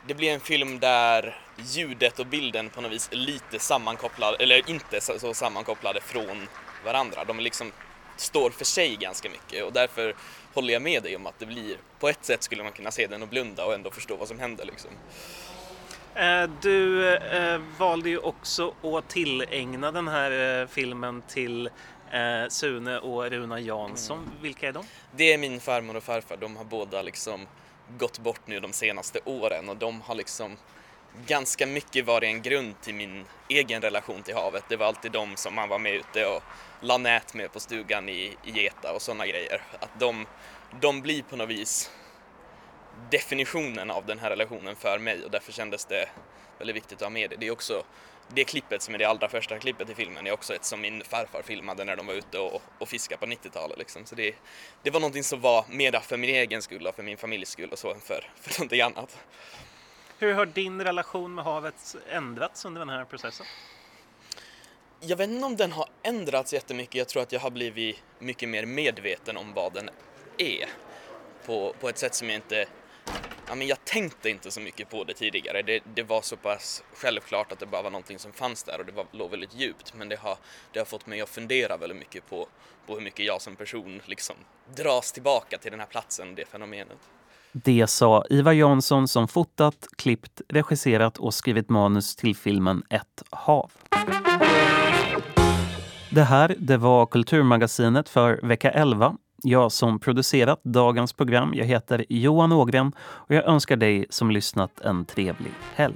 det 0.07 0.13
blir 0.13 0.33
en 0.33 0.39
film 0.39 0.79
där 0.79 1.41
ljudet 1.57 2.19
och 2.19 2.25
bilden 2.25 2.69
på 2.69 2.81
något 2.81 2.91
vis 2.91 3.09
är 3.11 3.15
lite 3.15 3.59
sammankopplade, 3.59 4.37
eller 4.39 4.69
inte 4.69 5.01
så 5.01 5.33
sammankopplade 5.33 6.01
från 6.01 6.47
varandra. 6.85 7.23
De 7.23 7.37
är 7.39 7.43
liksom 7.43 7.71
står 8.19 8.49
för 8.49 8.65
sig 8.65 8.95
ganska 8.95 9.29
mycket 9.29 9.63
och 9.63 9.73
därför 9.73 10.15
håller 10.53 10.73
jag 10.73 10.81
med 10.81 11.03
dig 11.03 11.15
om 11.15 11.25
att 11.25 11.39
det 11.39 11.45
blir, 11.45 11.77
på 11.99 12.09
ett 12.09 12.25
sätt 12.25 12.43
skulle 12.43 12.63
man 12.63 12.71
kunna 12.71 12.91
se 12.91 13.07
den 13.07 13.21
och 13.21 13.27
blunda 13.27 13.65
och 13.65 13.73
ändå 13.73 13.91
förstå 13.91 14.15
vad 14.15 14.27
som 14.27 14.39
händer 14.39 14.65
liksom. 14.65 14.91
Eh, 16.15 16.49
du 16.61 17.15
eh, 17.15 17.61
valde 17.77 18.09
ju 18.09 18.17
också 18.17 18.73
att 18.83 19.09
tillägna 19.09 19.91
den 19.91 20.07
här 20.07 20.61
eh, 20.61 20.67
filmen 20.67 21.21
till 21.27 21.69
eh, 22.11 22.49
Sune 22.49 22.99
och 22.99 23.29
Runa 23.29 23.59
Jansson. 23.59 24.17
Mm. 24.17 24.29
Vilka 24.41 24.67
är 24.67 24.71
de? 24.71 24.85
Det 25.11 25.33
är 25.33 25.37
min 25.37 25.59
farmor 25.59 25.95
och 25.95 26.03
farfar. 26.03 26.37
De 26.37 26.55
har 26.55 26.63
båda 26.63 27.01
liksom 27.01 27.47
gått 27.97 28.19
bort 28.19 28.41
nu 28.45 28.59
de 28.59 28.73
senaste 28.73 29.19
åren 29.25 29.69
och 29.69 29.77
de 29.77 30.01
har 30.01 30.15
liksom 30.15 30.57
ganska 31.27 31.65
mycket 31.65 32.05
varit 32.05 32.27
en 32.27 32.41
grund 32.41 32.81
till 32.81 32.95
min 32.95 33.25
egen 33.47 33.81
relation 33.81 34.23
till 34.23 34.35
havet. 34.35 34.63
Det 34.69 34.75
var 34.75 34.85
alltid 34.85 35.11
de 35.11 35.35
som 35.35 35.55
man 35.55 35.69
var 35.69 35.79
med 35.79 35.93
ute 35.93 36.25
och 36.25 36.43
la 36.79 36.97
nät 36.97 37.33
med 37.33 37.51
på 37.51 37.59
stugan 37.59 38.09
i, 38.09 38.37
i 38.43 38.51
Geta 38.51 38.93
och 38.93 39.01
sådana 39.01 39.27
grejer. 39.27 39.61
Att 39.79 39.99
de, 39.99 40.25
de 40.81 41.01
blir 41.01 41.23
på 41.23 41.35
något 41.35 41.49
vis 41.49 41.91
definitionen 43.09 43.91
av 43.91 44.05
den 44.05 44.19
här 44.19 44.29
relationen 44.29 44.75
för 44.75 44.99
mig 44.99 45.23
och 45.23 45.31
därför 45.31 45.51
kändes 45.51 45.85
det 45.85 46.09
väldigt 46.57 46.75
viktigt 46.75 46.97
att 46.97 47.01
ha 47.01 47.09
med 47.09 47.29
det. 47.29 47.35
Det 47.35 47.47
är 47.47 47.51
också 47.51 47.83
det 48.27 48.43
klippet 48.43 48.81
som 48.81 48.93
är 48.93 48.97
det 48.97 49.05
allra 49.05 49.29
första 49.29 49.59
klippet 49.59 49.89
i 49.89 49.95
filmen 49.95 50.27
är 50.27 50.31
också 50.31 50.55
ett 50.55 50.65
som 50.65 50.81
min 50.81 51.03
farfar 51.03 51.41
filmade 51.41 51.83
när 51.83 51.95
de 51.95 52.07
var 52.07 52.13
ute 52.13 52.39
och, 52.39 52.61
och 52.77 52.89
fiskade 52.89 53.19
på 53.19 53.25
90-talet. 53.25 53.77
Liksom. 53.77 54.05
Så 54.05 54.15
det, 54.15 54.35
det 54.83 54.89
var 54.89 54.99
någonting 54.99 55.23
som 55.23 55.41
var 55.41 55.65
mera 55.69 55.99
för 55.99 56.17
min 56.17 56.29
egen 56.29 56.61
skull 56.61 56.87
och 56.87 56.95
för 56.95 57.03
min 57.03 57.17
familjs 57.17 57.49
skull 57.49 57.69
och 57.69 57.79
så 57.79 57.93
än 57.93 57.99
för, 57.99 58.31
för 58.35 58.59
någonting 58.59 58.81
annat. 58.81 59.17
Hur 60.19 60.33
har 60.33 60.45
din 60.45 60.83
relation 60.83 61.35
med 61.35 61.45
havet 61.45 61.95
ändrats 62.09 62.65
under 62.65 62.79
den 62.79 62.89
här 62.89 63.05
processen? 63.05 63.45
Jag 64.99 65.17
vet 65.17 65.29
inte 65.29 65.45
om 65.45 65.55
den 65.55 65.71
har 65.71 65.85
ändrats 66.03 66.53
jättemycket. 66.53 66.95
Jag 66.95 67.07
tror 67.07 67.23
att 67.23 67.31
jag 67.31 67.39
har 67.39 67.51
blivit 67.51 68.03
mycket 68.19 68.49
mer 68.49 68.65
medveten 68.65 69.37
om 69.37 69.53
vad 69.53 69.73
den 69.73 69.89
är. 70.37 70.65
På, 71.45 71.73
på 71.79 71.89
ett 71.89 71.97
sätt 71.97 72.15
som 72.15 72.27
jag 72.27 72.35
inte... 72.35 72.65
Ja, 73.47 73.55
men 73.55 73.67
jag 73.67 73.85
tänkte 73.85 74.29
inte 74.29 74.51
så 74.51 74.61
mycket 74.61 74.89
på 74.89 75.03
det 75.03 75.13
tidigare. 75.13 75.61
Det, 75.61 75.81
det 75.95 76.03
var 76.03 76.21
så 76.21 76.37
pass 76.37 76.83
självklart 76.93 77.51
att 77.51 77.59
det 77.59 77.65
bara 77.65 77.81
var 77.81 77.91
någonting 77.91 78.19
som 78.19 78.33
fanns 78.33 78.63
där 78.63 78.79
och 78.79 78.85
det 78.85 78.91
var, 78.91 79.05
låg 79.11 79.31
väldigt 79.31 79.55
djupt. 79.55 79.93
Men 79.93 80.09
det 80.09 80.15
har, 80.15 80.37
det 80.73 80.79
har 80.79 80.85
fått 80.85 81.07
mig 81.07 81.21
att 81.21 81.29
fundera 81.29 81.77
väldigt 81.77 81.97
mycket 81.97 82.29
på, 82.29 82.47
på 82.87 82.93
hur 82.93 83.01
mycket 83.01 83.25
jag 83.25 83.41
som 83.41 83.55
person 83.55 84.01
liksom 84.05 84.35
dras 84.75 85.11
tillbaka 85.11 85.57
till 85.57 85.71
den 85.71 85.79
här 85.79 85.87
platsen, 85.87 86.35
det 86.35 86.45
fenomenet. 86.45 86.97
Det 87.51 87.87
sa 87.89 88.25
Ivar 88.29 88.53
Jansson 88.53 89.07
som 89.07 89.27
fotat, 89.27 89.87
klippt, 89.97 90.41
regisserat 90.49 91.17
och 91.17 91.33
skrivit 91.33 91.69
manus 91.69 92.15
till 92.15 92.35
filmen 92.35 92.83
Ett 92.89 93.23
hav. 93.29 93.71
Det 96.17 96.23
här 96.23 96.55
det 96.59 96.77
var 96.77 97.05
Kulturmagasinet 97.05 98.09
för 98.09 98.39
vecka 98.43 98.71
11. 98.71 99.15
Jag 99.43 99.71
som 99.71 99.99
producerat 99.99 100.63
dagens 100.63 101.13
program, 101.13 101.53
jag 101.53 101.65
heter 101.65 102.05
Johan 102.09 102.51
Ågren 102.51 102.91
och 102.99 103.35
jag 103.35 103.45
önskar 103.45 103.75
dig 103.75 104.05
som 104.09 104.31
lyssnat 104.31 104.81
en 104.81 105.05
trevlig 105.05 105.51
helg. 105.75 105.95